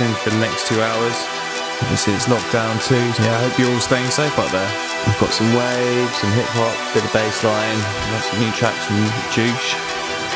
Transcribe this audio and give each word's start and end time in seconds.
James 0.00 0.22
here. 0.22 0.30
You're 0.30 0.30
locked 0.30 0.30
in 0.30 0.30
for 0.30 0.30
the 0.30 0.40
next 0.40 0.66
two 0.66 0.80
hours. 0.80 1.16
Obviously, 1.82 2.14
it's 2.14 2.26
lockdown 2.26 2.76
too. 2.86 3.22
Yeah, 3.22 3.36
I 3.36 3.48
hope 3.48 3.58
you're 3.58 3.72
all 3.72 3.80
staying 3.80 4.10
safe 4.10 4.36
out 4.38 4.50
there. 4.52 4.70
We've 5.06 5.20
got 5.20 5.32
some 5.32 5.48
waves, 5.54 6.14
some 6.16 6.32
hip 6.32 6.48
hop, 6.52 6.76
bit 6.92 7.04
of 7.04 7.12
bass 7.12 7.44
line, 7.44 7.80
some 8.20 8.40
new 8.40 8.52
tracks 8.52 8.84
from 8.84 9.00
Juice, 9.32 9.72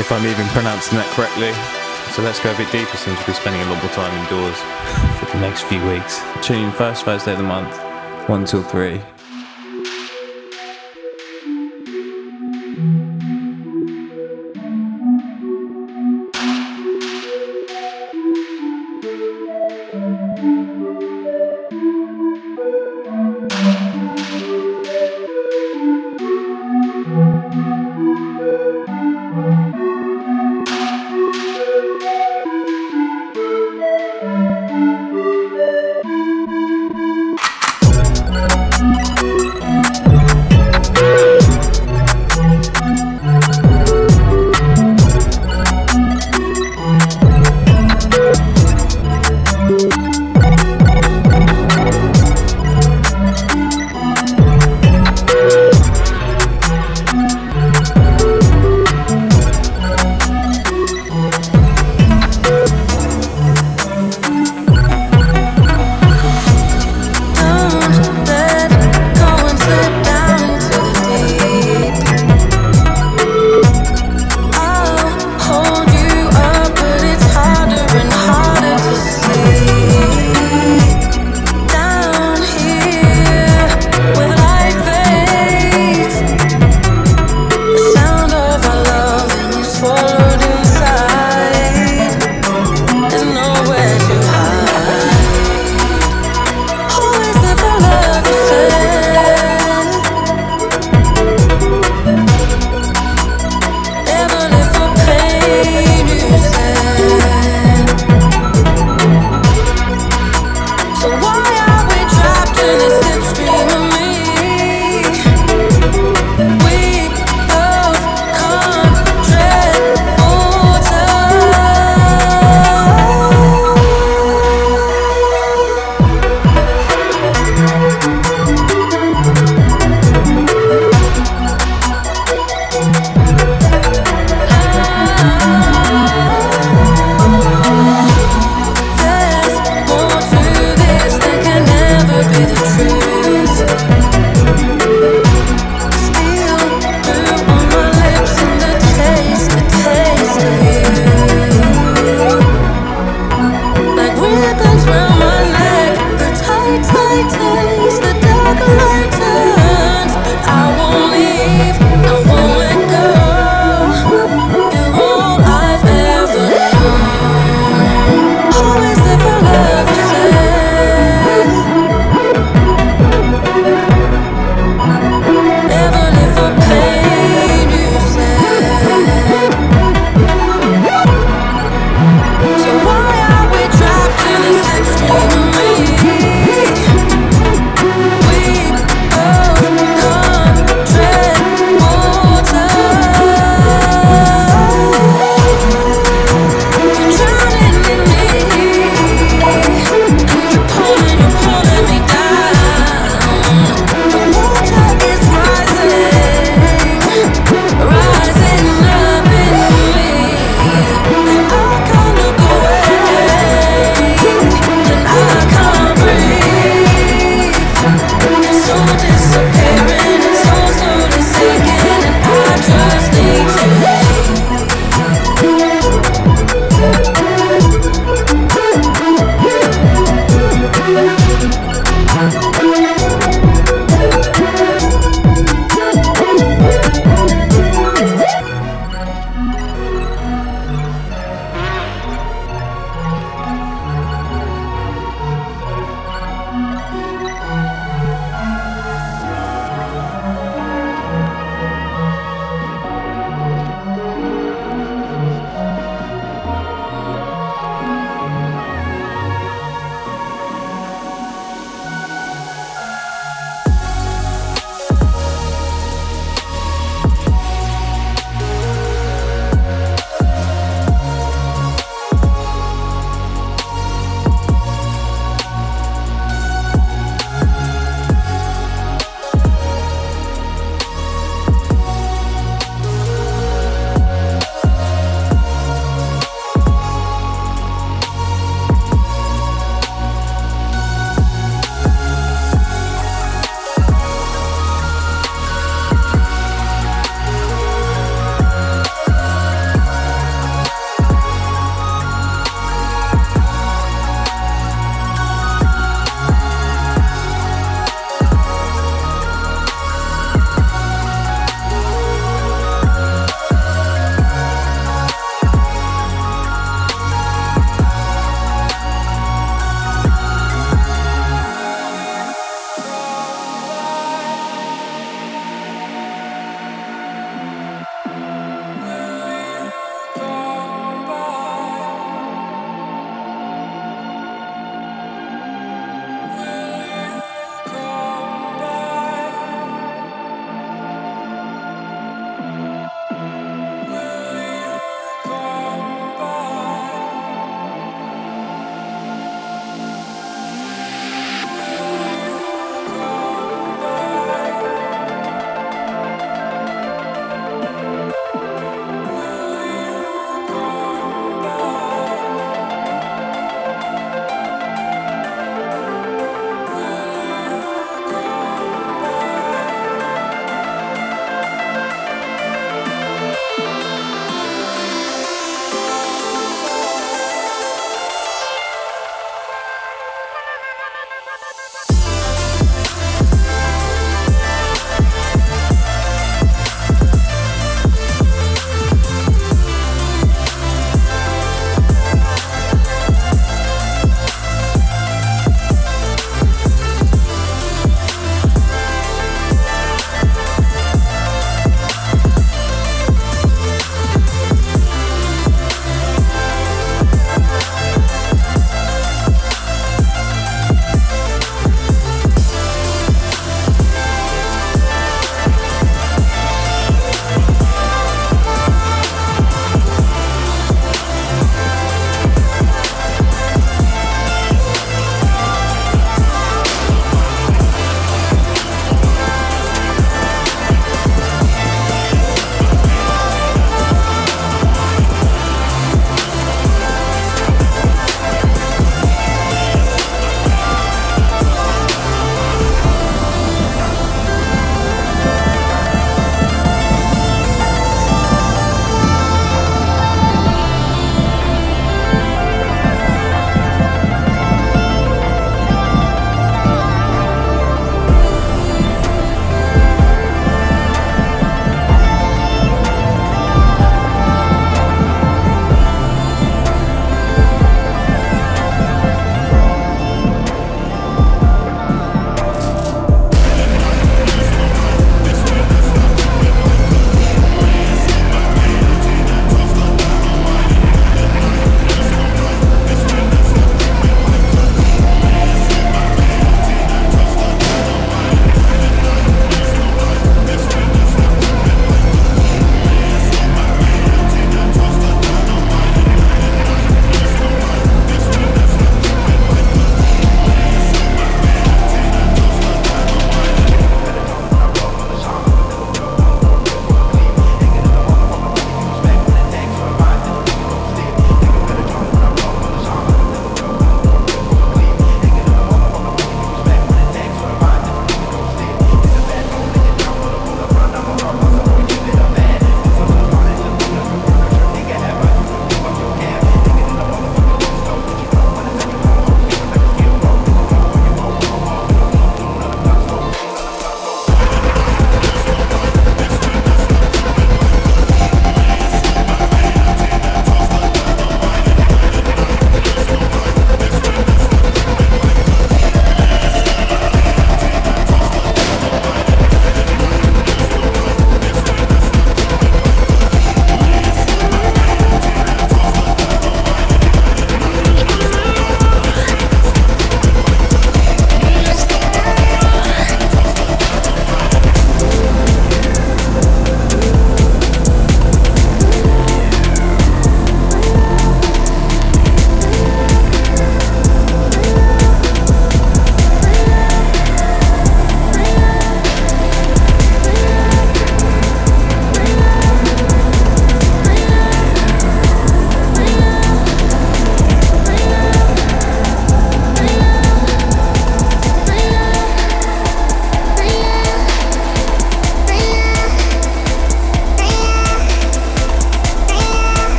if 0.00 0.10
I'm 0.12 0.24
even 0.26 0.46
pronouncing 0.56 0.96
that 0.96 1.08
correctly. 1.12 1.52
So 2.12 2.22
let's 2.22 2.40
go 2.40 2.52
a 2.52 2.56
bit 2.56 2.70
deeper 2.72 2.96
since 2.96 3.18
we'll 3.18 3.26
be 3.26 3.32
spending 3.34 3.60
a 3.60 3.68
lot 3.68 3.82
more 3.82 3.92
time 3.92 4.12
indoors 4.16 4.56
for 5.20 5.26
the 5.36 5.40
next 5.40 5.64
few 5.68 5.84
weeks. 5.84 6.20
Tune 6.40 6.64
in 6.64 6.72
first 6.72 7.04
Thursday 7.04 7.32
of 7.32 7.38
the 7.38 7.44
month, 7.44 7.76
1 8.28 8.44
till 8.44 8.62
3. 8.62 9.15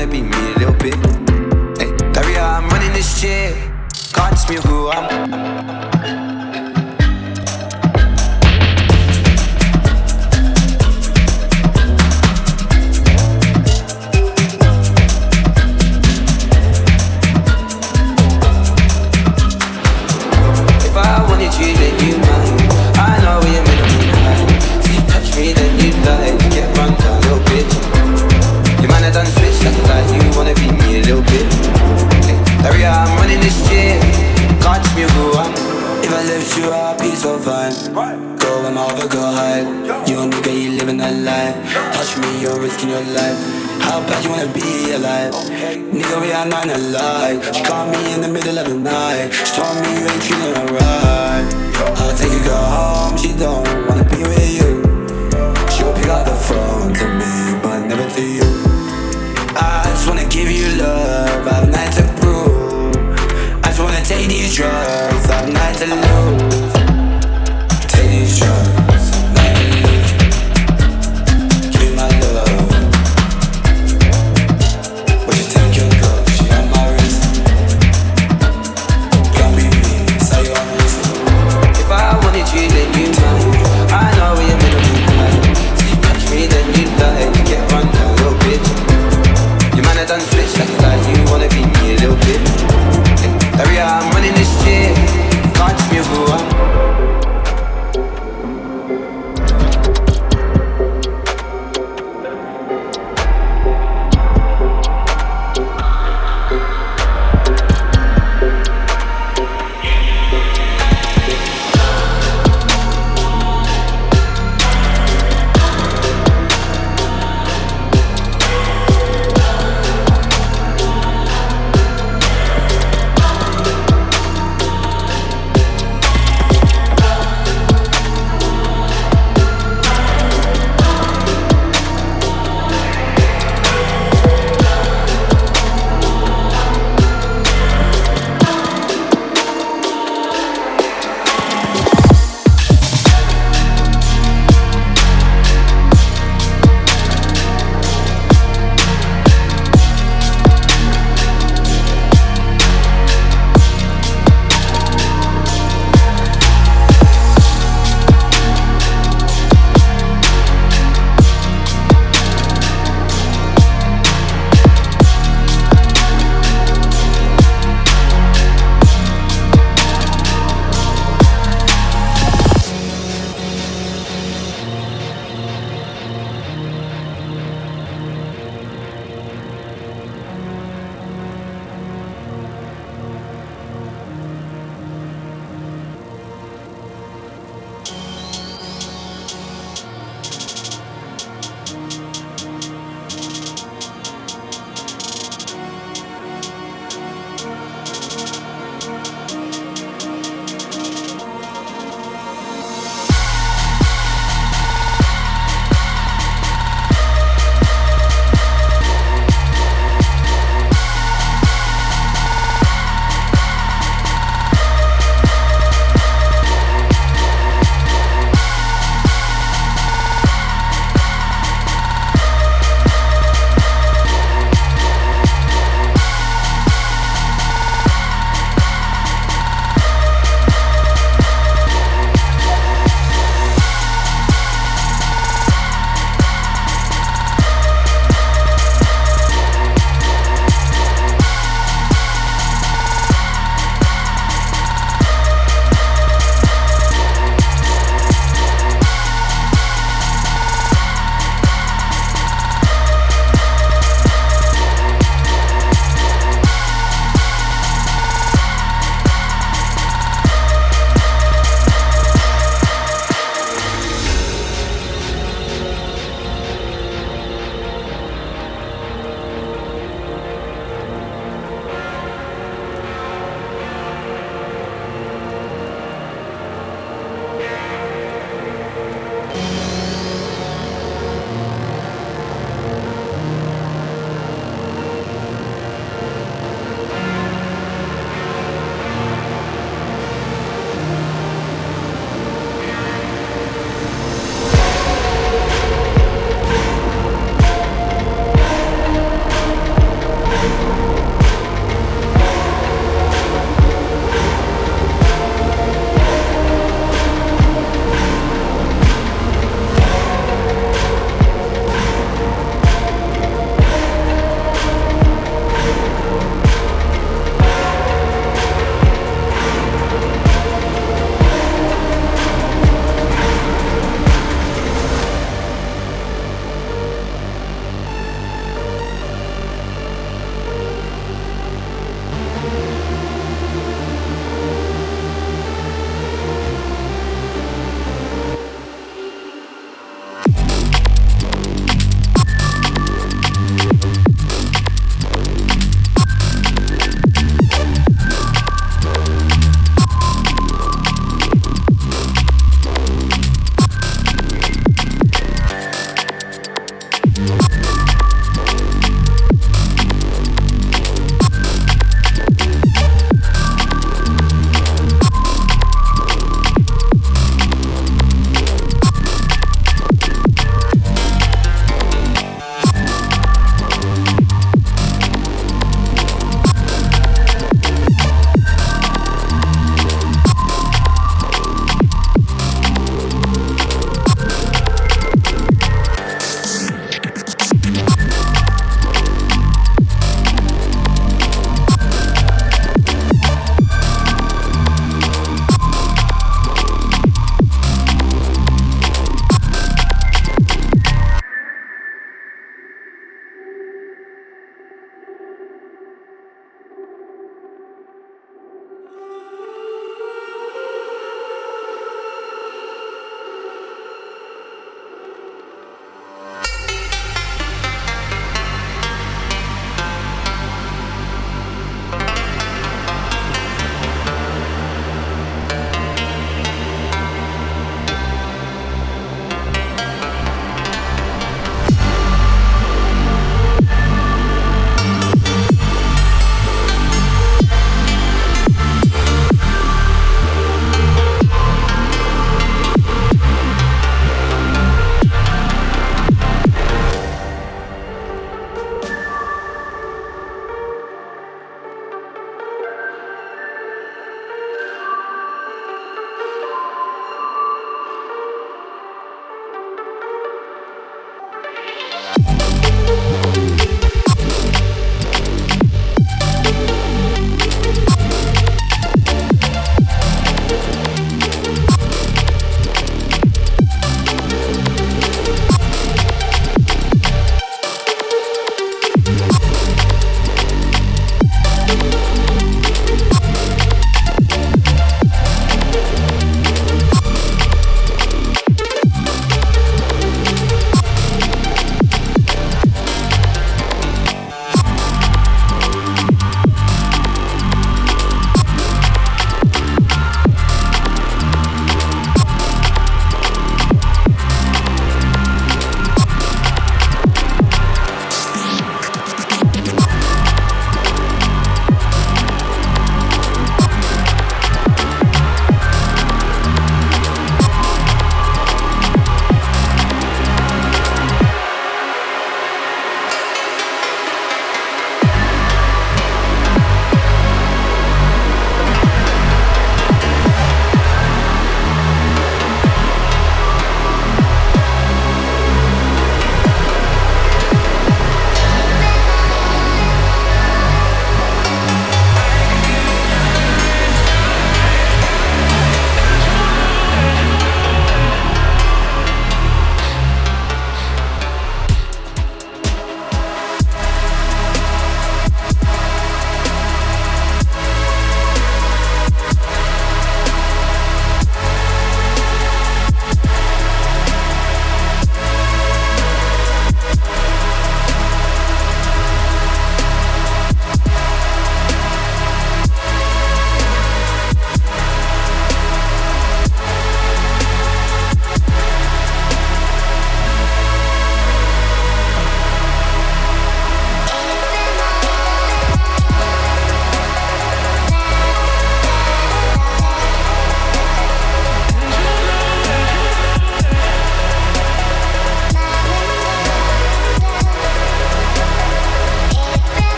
I 0.00 0.06
be 0.06 0.22
where 0.22 0.53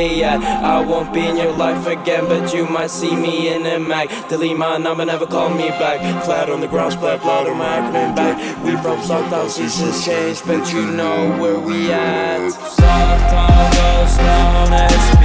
they 0.00 0.24
at. 0.24 0.40
I 0.42 0.80
won't 0.80 1.12
be 1.12 1.26
in 1.26 1.36
your 1.36 1.52
life 1.52 1.86
again, 1.86 2.24
but 2.26 2.54
you 2.54 2.66
might 2.66 2.90
see 2.90 3.14
me 3.14 3.52
in 3.54 3.66
a 3.66 3.78
Mac. 3.78 4.08
Delete 4.28 4.56
my 4.56 4.78
number, 4.78 5.04
never 5.04 5.26
call 5.26 5.50
me 5.50 5.68
back. 5.82 5.98
Flat 6.24 6.48
on 6.48 6.60
the 6.60 6.68
ground, 6.68 6.92
splat 6.94 7.20
blood 7.22 7.46
on 7.48 7.58
my 7.58 7.70
acronym 7.78 8.14
back. 8.16 8.36
We 8.64 8.72
from 8.82 8.98
Stocktown, 9.00 9.48
seasons 9.50 10.04
change, 10.04 10.42
but 10.46 10.72
you 10.72 10.86
know 10.86 11.18
where 11.40 11.58
we 11.58 11.92
at. 11.92 12.50
Stocktown 12.76 13.66
goes 13.78 14.16
down 14.16 14.68
SB. 14.90 15.19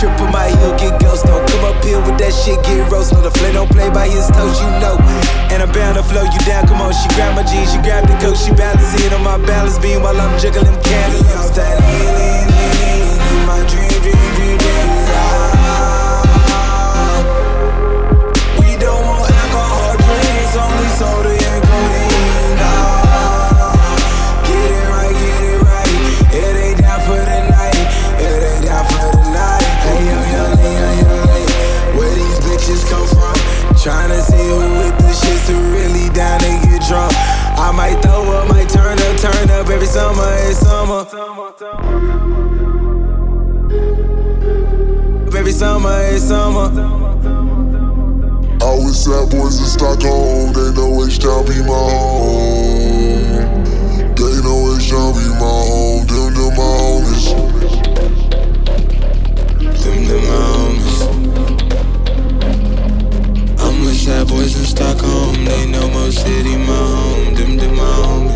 Trip 0.00 0.16
on 0.18 0.32
my 0.32 0.48
hill, 0.48 0.72
get 0.80 0.98
ghost. 0.98 1.26
Don't 1.26 1.46
come 1.46 1.64
up 1.68 1.84
here 1.84 2.00
with 2.00 2.16
that 2.16 2.32
shit, 2.32 2.56
get 2.64 2.90
roast. 2.90 3.12
No, 3.12 3.20
the 3.20 3.30
flame 3.30 3.52
don't 3.52 3.68
play 3.68 3.90
by 3.92 4.08
his 4.08 4.26
toes, 4.32 4.56
you 4.56 4.70
know. 4.80 4.96
And 5.52 5.62
I'm 5.62 5.70
bound 5.72 6.00
to 6.00 6.02
flow 6.02 6.24
you 6.24 6.40
down. 6.48 6.66
Come 6.66 6.80
on, 6.80 6.96
she 6.96 7.06
grab 7.14 7.36
my 7.36 7.44
jeans, 7.44 7.70
she 7.72 7.78
grab 7.84 8.08
the 8.08 8.16
coat, 8.24 8.40
she 8.40 8.50
balance 8.56 8.96
it 9.04 9.12
on 9.12 9.22
my 9.22 9.36
balance 9.44 9.78
beam 9.78 10.02
while 10.02 10.16
I'm 10.16 10.32
juggling. 10.40 10.72
That 10.80 11.12
dream, 13.68 13.88
dream, 14.00 14.56
dream. 14.56 14.99
Turn 39.50 39.60
up 39.60 39.70
every 39.70 39.86
summer, 39.86 40.22
it's 40.48 40.58
summer. 40.58 41.06
Every 45.36 45.52
summer, 45.52 46.00
it's 46.12 46.24
summer. 46.24 46.70
I 48.62 48.74
was 48.76 49.04
sad 49.04 49.30
boys 49.30 49.58
in 49.58 49.66
Stockholm, 49.66 50.52
they 50.52 50.72
know 50.74 51.04
H-Town 51.04 51.46
be 51.46 51.58
my 51.60 51.74
home. 51.90 52.84
They 54.14 54.40
know 54.44 54.76
H-Town 54.76 55.14
be 55.14 55.24
my 55.40 55.54
home, 55.70 56.06
them, 56.06 56.34
them 56.34 56.50
my 56.56 56.64
homies. 56.80 57.26
Them, 59.82 59.98
them 60.08 60.22
my 60.28 60.42
homies. 60.54 60.98
I'm 63.58 63.74
with 63.80 63.98
sad 63.98 64.24
boys 64.28 64.54
in 64.58 64.66
Stockholm. 64.66 65.44
They 65.44 65.66
know 65.70 65.88
Mo 65.88 66.10
City 66.10 66.56
my 66.56 66.64
home. 66.66 67.34
Them, 67.34 67.56
them 67.56 67.76
my 67.76 67.82
homies. 67.82 68.29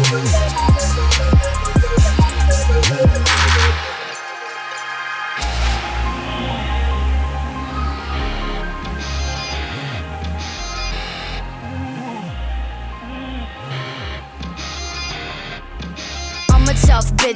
Thank 0.00 0.67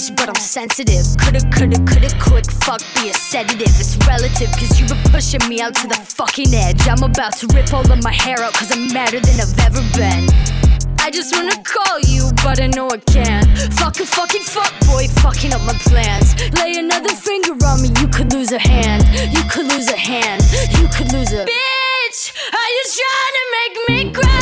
sensitive. 0.01 1.05
Coulda, 1.21 1.41
coulda, 1.51 1.77
coulda, 1.85 2.09
quick 2.19 2.51
fuck 2.65 2.81
be 2.97 3.11
a 3.11 3.15
sedative. 3.15 3.69
It's 3.79 3.97
relative, 4.07 4.51
cause 4.53 4.81
you 4.81 4.87
been 4.87 5.03
pushing 5.11 5.47
me 5.49 5.61
out 5.61 5.75
to 5.75 5.87
the 5.87 5.95
fucking 5.95 6.55
edge. 6.55 6.89
I'm 6.89 7.03
about 7.03 7.37
to 7.39 7.47
rip 7.55 7.73
all 7.75 7.85
of 7.91 8.03
my 8.03 8.13
hair 8.13 8.43
out, 8.43 8.55
cause 8.55 8.73
I'm 8.73 8.93
madder 8.93 9.21
than 9.21 9.41
I've 9.41 9.59
ever 9.61 9.83
been. 9.93 10.29
I 11.01 11.11
just 11.11 11.35
wanna 11.35 11.61
call 11.63 11.99
you, 12.01 12.31
but 12.43 12.61
I 12.61 12.69
know 12.69 12.89
I 12.89 12.99
can't. 12.99 13.47
Fuck 13.75 14.01
a 14.01 14.07
fucking 14.07 14.43
fuck 14.43 14.73
boy, 14.87 15.09
fucking 15.21 15.53
up 15.53 15.61
my 15.63 15.75
plans. 15.85 16.35
Lay 16.59 16.79
another 16.79 17.11
finger 17.15 17.53
on 17.67 17.83
me, 17.83 17.89
you 18.01 18.09
could 18.09 18.33
lose 18.33 18.53
a 18.53 18.59
hand. 18.59 19.05
You 19.37 19.43
could 19.51 19.67
lose 19.67 19.91
a 19.91 19.97
hand. 19.97 20.43
You 20.79 20.89
could 20.89 21.13
lose 21.13 21.33
a. 21.33 21.45
Bitch, 21.45 22.33
are 22.53 22.71
you 22.77 22.85
trying 22.97 23.35
to 23.41 23.45
make 23.57 23.77
me 23.89 24.13
cry? 24.13 24.42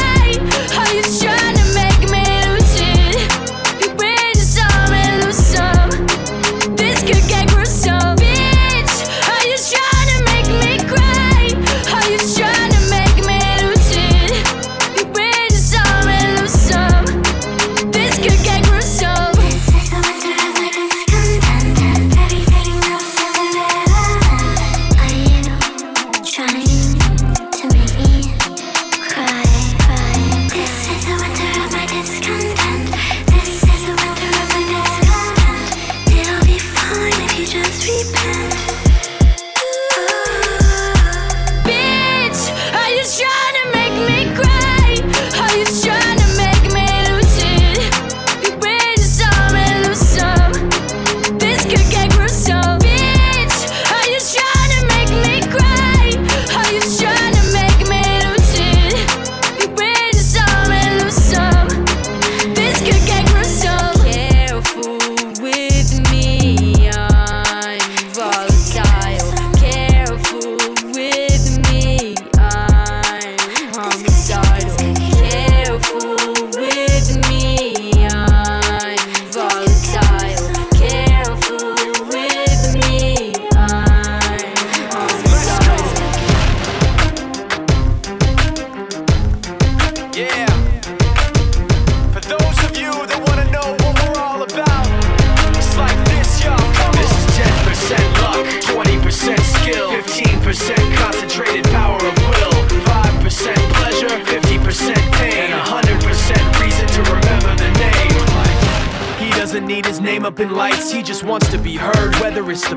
He 111.01 111.05
just 111.05 111.25
wants 111.25 111.49
to 111.51 111.57
be 111.57 111.77
heard. 111.77 112.15
Whether 112.17 112.51
it's 112.51 112.69
the 112.69 112.77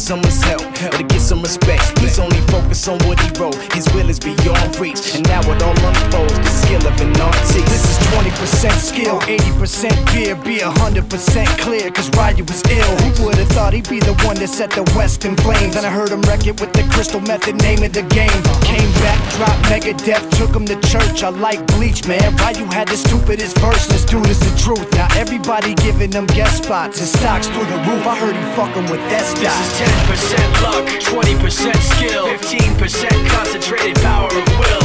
someone's 0.01 0.41
help 0.43 0.61
or 0.61 0.91
to 0.97 1.03
get 1.03 1.21
some 1.21 1.41
respect. 1.41 1.97
He's 1.99 2.19
only 2.19 2.41
focused 2.49 2.87
on 2.89 2.97
what 3.07 3.19
he 3.19 3.29
wrote, 3.39 3.55
his 3.73 3.87
will 3.93 4.09
is 4.09 4.19
beyond 4.19 4.77
reach. 4.79 5.15
And 5.15 5.27
now 5.27 5.41
it 5.41 5.61
all 5.61 5.77
unfolds, 5.77 6.37
the 6.37 6.49
skill 6.49 6.85
of 6.85 6.99
an 6.99 7.15
artist. 7.21 7.53
This 7.53 7.85
is 7.85 7.97
20% 8.11 8.77
skill, 8.81 9.19
80% 9.21 10.09
fear, 10.09 10.35
be 10.35 10.57
100% 10.59 11.47
clear, 11.59 11.91
cause 11.91 12.09
Ryu 12.17 12.43
was 12.43 12.61
ill. 12.69 12.91
Who 13.01 13.25
would've 13.25 13.47
thought 13.49 13.73
he'd 13.73 13.87
be 13.87 13.99
the 13.99 14.13
one 14.25 14.37
that 14.37 14.49
set 14.49 14.71
the 14.71 14.83
West 14.95 15.23
in 15.23 15.37
flames? 15.37 15.75
And 15.75 15.85
I 15.85 15.89
heard 15.89 16.09
him 16.09 16.21
wreck 16.23 16.45
it 16.47 16.59
with 16.59 16.73
the 16.73 16.83
crystal 16.91 17.21
method, 17.21 17.55
name 17.61 17.83
of 17.83 17.93
the 17.93 18.03
game. 18.03 18.41
Came 18.65 18.91
back, 19.05 19.19
dropped 19.37 19.63
Megadeth, 19.71 20.25
took 20.37 20.53
him 20.55 20.65
to 20.65 20.75
church. 20.89 21.23
I 21.23 21.29
like 21.29 21.65
Bleach, 21.77 22.07
man. 22.07 22.35
Ryu 22.35 22.65
had 22.65 22.87
the 22.87 22.97
stupidest 22.97 23.57
verse, 23.59 23.87
this 23.87 24.03
dude 24.03 24.27
is 24.27 24.39
the 24.39 24.53
truth. 24.57 24.91
Now 24.93 25.07
everybody 25.15 25.75
giving 25.75 26.09
them 26.09 26.25
guest 26.25 26.63
spots 26.63 26.99
and 26.99 27.07
stocks 27.07 27.47
through 27.47 27.65
the 27.65 27.79
roof. 27.87 28.03
I 28.07 28.15
heard 28.17 28.35
he 28.35 28.43
fucking 28.55 28.89
with 28.89 29.01
that 29.11 29.21
is 29.21 29.33
10% 29.81 30.61
luck, 30.61 30.85
20% 30.85 31.75
skill, 31.81 32.27
15% 32.27 33.27
concentrated 33.29 33.95
power 34.03 34.27
of 34.27 34.59
will, 34.59 34.80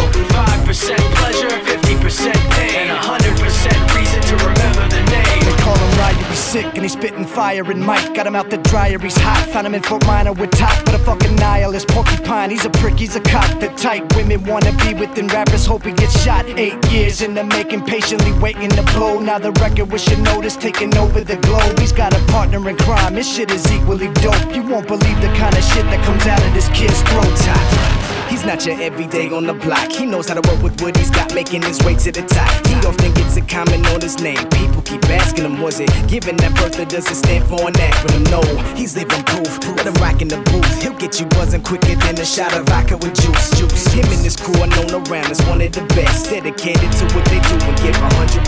he's 6.87 6.93
spitting 6.93 7.25
fire 7.25 7.69
and 7.69 7.85
Mike 7.85 8.15
got 8.15 8.29
him 8.29 8.37
out 8.37 8.49
the 8.49 8.59
dryer, 8.59 8.99
he's 9.01 9.17
hot. 9.17 9.45
Found 9.49 9.67
him 9.67 9.75
in 9.75 9.83
Fort 9.83 10.07
Minor 10.07 10.33
with 10.33 10.53
top, 10.53 10.85
but 10.85 10.95
a 10.95 10.99
fucking 10.99 11.35
nihilist 11.35 11.89
porcupine. 11.89 12.51
He's 12.51 12.65
a 12.65 12.71
prick, 12.71 12.97
he's 12.97 13.17
a 13.17 13.21
cock. 13.21 13.59
The 13.59 13.69
type 13.77 14.05
women 14.15 14.45
wanna 14.45 14.73
be 14.85 14.95
within 14.95 15.27
rappers, 15.27 15.67
hope 15.67 15.85
he 15.85 15.91
gets 15.91 16.23
shot. 16.23 16.47
Eight 16.47 16.79
years 16.93 17.23
in 17.23 17.35
the 17.35 17.43
making, 17.43 17.85
patiently 17.85 18.33
waiting 18.39 18.71
to 18.71 18.83
blow. 18.95 19.19
Now 19.19 19.39
the 19.39 19.51
record 19.53 19.91
with 19.91 20.07
notice 20.19 20.55
taking 20.55 20.97
over 20.97 21.23
the 21.23 21.37
globe. 21.37 21.77
He's 21.81 21.93
got 21.93 22.15
a 22.15 22.21
partner 22.27 22.69
in 22.69 22.77
crime, 22.77 23.15
his 23.15 23.29
shit 23.29 23.51
is 23.51 23.67
equally 23.73 24.13
dope. 24.25 24.55
You 24.55 24.63
won't 24.63 24.87
believe 24.87 25.21
the 25.21 25.33
kind 25.35 25.57
of 25.57 25.65
shit 25.65 25.87
that 25.91 26.05
comes 26.05 26.25
out 26.27 26.43
of 26.47 26.55
this 26.55 26.69
kid's 26.69 27.03
throat. 27.03 27.96
He's 28.29 28.45
not 28.45 28.67
your 28.67 28.81
everyday 28.81 29.29
on 29.31 29.47
the 29.47 29.55
block. 29.55 29.91
He 29.93 30.05
knows 30.07 30.29
how 30.29 30.35
to 30.35 30.49
work 30.51 30.63
with 30.63 30.81
what 30.83 30.97
he's 30.97 31.11
got, 31.11 31.35
making 31.35 31.63
his 31.63 31.83
way 31.85 31.95
to 31.95 32.11
the 32.11 32.23
top. 32.23 32.51
He 32.67 32.75
often 32.87 33.15
gets 33.15 33.37
a 33.37 33.41
comment 33.43 33.87
on 33.89 34.01
his 34.01 34.21
name. 34.21 34.49
People 34.51 34.83
keep 34.83 35.05
asking 35.11 35.45
him, 35.45 35.61
was 35.61 35.81
it 35.81 35.91
given 36.09 36.37
that 36.39 36.55
birth 36.57 36.77
that 36.77 36.89
doesn't 36.89 37.15
stand 37.15 37.45
for 37.47 37.61
an 37.67 37.75
acronym? 37.75 38.25
No, 38.31 38.43
he's 38.75 38.97
living 38.97 39.23
proof. 39.25 39.59
Let 39.77 39.87
him 39.87 39.95
rock 39.95 40.21
in 40.23 40.29
the 40.29 40.39
booth. 40.51 40.83
He'll 40.83 40.99
get 40.99 41.21
you 41.21 41.27
buzzing 41.27 41.63
quicker 41.63 41.95
than 41.95 42.19
a 42.19 42.25
shot 42.25 42.57
of 42.57 42.67
vodka 42.67 42.97
with 42.97 43.15
juice. 43.15 43.51
Juice. 43.59 43.87
Him 43.93 44.07
and 44.11 44.23
his 44.25 44.37
crew 44.37 44.59
are 44.61 44.67
known 44.67 44.91
around 45.07 45.31
as 45.31 45.41
one 45.47 45.61
of 45.63 45.73
the 45.73 45.85
best. 45.95 46.31
Dedicated 46.31 46.91
to 46.99 47.05
what 47.15 47.25
they 47.27 47.41
do 47.41 47.55
and 47.63 47.77
give 47.79 47.95
100%. 47.95 48.47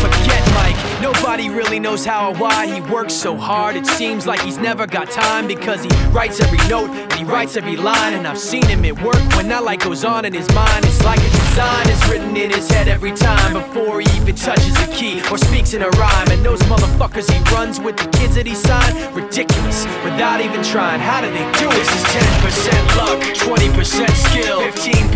Forget 0.00 0.42
Mike, 0.54 0.78
nobody 1.02 1.48
really 1.48 1.80
knows 1.80 2.04
how 2.04 2.30
or 2.30 2.34
why 2.36 2.66
he 2.66 2.80
works 2.92 3.14
so 3.14 3.36
hard. 3.36 3.76
It 3.76 3.86
seems 3.86 4.26
like 4.26 4.40
he's 4.40 4.58
never 4.58 4.86
got 4.86 5.10
time 5.10 5.46
because 5.46 5.82
he 5.82 5.90
writes 6.08 6.40
every 6.40 6.62
note 6.68 6.90
and 6.90 7.12
he 7.14 7.24
writes 7.24 7.56
every 7.56 7.76
line. 7.76 8.14
And 8.14 8.26
I've 8.26 8.38
seen 8.38 8.66
him 8.66 8.84
at 8.84 9.00
work 9.02 9.15
when 9.36 9.48
that 9.48 9.64
light 9.64 9.80
goes 9.80 10.04
on 10.04 10.24
in 10.24 10.32
his 10.32 10.48
mind. 10.54 10.84
It's 10.84 11.02
like 11.04 11.20
a 11.20 11.30
design 11.30 11.88
is 11.88 12.00
written 12.08 12.36
in 12.36 12.50
his 12.50 12.68
head 12.70 12.88
every 12.88 13.12
time 13.12 13.52
before 13.52 14.00
he 14.00 14.08
even 14.16 14.34
touches 14.34 14.76
a 14.82 14.88
key 14.92 15.20
or 15.30 15.38
speaks 15.38 15.74
in 15.74 15.82
a 15.82 15.90
rhyme. 16.00 16.28
And 16.30 16.44
those 16.44 16.60
motherfuckers 16.70 17.30
he 17.30 17.38
runs 17.54 17.80
with 17.80 17.96
the 17.96 18.08
kids 18.18 18.34
that 18.36 18.46
he 18.46 18.54
signed, 18.54 18.94
ridiculous 19.14 19.84
without 20.04 20.40
even 20.40 20.62
trying. 20.62 21.00
How 21.00 21.20
do 21.20 21.28
they 21.30 21.46
do 21.60 21.66
it? 21.68 21.76
This 21.76 21.92
is 21.94 22.04
10% 22.04 22.96
luck, 22.96 23.18
20% 23.36 24.08
skill, 24.28 24.60
15% 24.60 25.12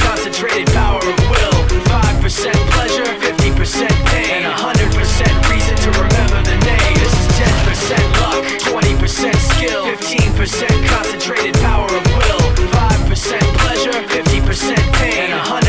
concentrated 0.00 0.66
power 0.74 1.00
of 1.00 1.16
will, 1.30 1.58
5% 2.22 2.52
pleasure, 2.74 3.08
50% 3.20 3.88
pain, 4.10 4.42
and 4.42 4.54
100% 4.54 5.50
reason 5.50 5.74
to 5.76 5.90
remember 5.92 6.40
the 6.42 6.56
name. 6.64 6.94
This 6.98 7.14
is 7.14 7.28
10% 7.36 8.00
luck, 8.20 8.42
20% 8.64 9.34
skill, 9.54 9.84
15% 9.84 10.88
concentrated 10.88 11.54
power 11.60 11.86
of 11.86 12.04
will, 12.16 12.43
5% 13.24 13.40
pleasure, 13.56 13.92
50% 13.92 14.92
pain, 14.92 15.30
and 15.30 15.40
100% 15.40 15.63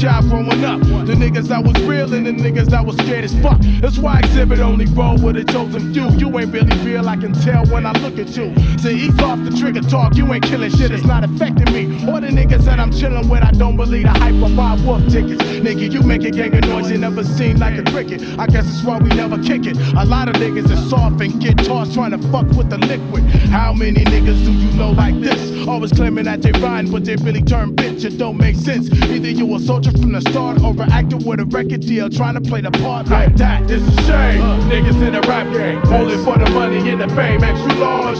child 0.00 0.28
growing 0.28 0.64
up. 0.64 0.80
The 0.80 1.14
niggas 1.14 1.48
that 1.48 1.64
was 1.64 1.74
real 1.82 2.12
and 2.12 2.26
the 2.26 2.32
niggas 2.32 2.66
that 2.66 2.84
was 2.84 2.96
scared 2.96 3.24
as 3.24 3.34
fuck. 3.40 3.58
That's 3.80 3.98
why 3.98 4.18
exhibit 4.18 4.60
only 4.60 4.86
roll 4.86 5.16
with 5.18 5.36
a 5.36 5.44
chosen 5.44 5.92
few. 5.92 6.10
You 6.10 6.38
ain't 6.38 6.52
really 6.52 6.76
real, 6.84 7.08
I 7.08 7.16
can 7.16 7.32
tell 7.32 7.64
when 7.66 7.86
I 7.86 7.92
look 7.92 8.18
at 8.18 8.36
you. 8.36 8.54
So 8.78 8.88
ease 8.88 9.18
off 9.20 9.42
the 9.44 9.56
trigger 9.58 9.80
talk, 9.82 10.16
you 10.16 10.30
ain't 10.32 10.44
killing 10.44 10.70
shit, 10.70 10.90
it's 10.90 11.04
not 11.04 11.24
affecting 11.24 11.72
me. 11.72 12.06
All 12.06 12.20
the 12.20 12.28
niggas 12.28 12.64
that 12.64 12.78
I'm 12.78 12.92
chilling 12.92 13.28
with, 13.28 13.42
I 13.42 13.52
don't 13.52 13.76
believe 13.76 14.04
the 14.04 14.10
hype 14.10 14.42
of 14.42 14.54
buy 14.56 14.78
wolf 14.84 15.02
tickets. 15.08 15.42
Nigga, 15.42 15.90
you 15.90 16.02
make 16.02 16.24
a 16.24 16.30
gang 16.30 16.54
of 16.54 16.64
noise, 16.68 16.90
you 16.90 16.98
never 16.98 17.24
seen 17.24 17.58
like 17.58 17.78
a 17.78 17.84
cricket. 17.90 18.22
I 18.38 18.46
guess 18.46 18.66
that's 18.66 18.84
why 18.84 18.98
we 18.98 19.08
never 19.10 19.42
kick 19.42 19.66
it. 19.66 19.76
A 19.96 20.04
lot 20.04 20.28
of 20.28 20.34
niggas 20.36 20.70
is 20.70 20.90
soft 20.90 21.20
and 21.20 21.40
get 21.40 21.58
tossed 21.64 21.94
trying 21.94 22.12
to 22.12 22.18
fuck 22.28 22.46
with 22.50 22.70
the 22.70 22.78
liquid. 22.78 23.24
How 23.50 23.72
many 23.72 24.04
niggas 24.04 24.44
do 24.44 24.52
you 24.52 24.70
know 24.72 24.90
like 24.90 25.18
this? 25.20 25.66
Always 25.66 25.92
claiming 25.92 26.24
that 26.24 26.42
they 26.42 26.52
rhyme, 26.60 26.90
but 26.90 27.04
they 27.04 27.16
really 27.16 27.42
turn 27.42 27.74
bitch. 27.74 28.04
It 28.04 28.18
don't 28.18 28.36
make 28.36 28.56
sense. 28.56 28.90
Either 28.90 29.30
you 29.30 29.54
a 29.54 29.58
soldier 29.58 29.85
from 29.92 30.12
the 30.12 30.20
start 30.20 30.56
an 30.80 30.92
with 31.24 31.40
a 31.40 31.44
record 31.46 31.80
deal 31.80 32.08
trying 32.08 32.34
to 32.34 32.40
play 32.40 32.60
the 32.60 32.70
part 32.70 33.08
like 33.08 33.36
that. 33.36 33.70
It's 33.70 33.86
a 33.86 34.02
shame. 34.02 34.42
Uh. 34.42 34.70
Niggas 34.70 35.06
in 35.06 35.12
the 35.12 35.20
rap 35.22 35.52
game, 35.52 35.80
only 35.92 36.16
for 36.24 36.38
the 36.38 36.50
money 36.50 36.88
and 36.90 37.00
the 37.00 37.08
fame. 37.08 37.42
Extra 37.42 37.74
large. 37.74 38.18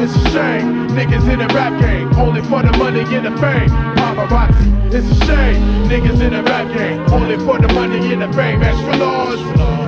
It's 0.00 0.14
a 0.14 0.30
shame. 0.30 0.88
Niggas 0.90 1.30
in 1.32 1.38
the 1.38 1.48
rap 1.54 1.80
game, 1.80 2.12
only 2.16 2.42
for 2.42 2.62
the 2.62 2.76
money 2.76 3.00
and 3.00 3.26
the 3.26 3.36
fame. 3.40 3.68
Paparazzi. 3.96 4.77
It's 4.90 5.06
a 5.06 5.26
shame. 5.26 5.88
Niggas 5.88 6.20
in 6.22 6.32
the 6.32 6.42
rap 6.42 6.66
game, 6.76 7.00
only 7.12 7.36
for 7.44 7.58
the 7.58 7.72
money 7.74 8.12
and 8.12 8.22
the 8.22 8.32
fame. 8.32 8.62
Extra 8.62 8.96
large. 8.96 9.38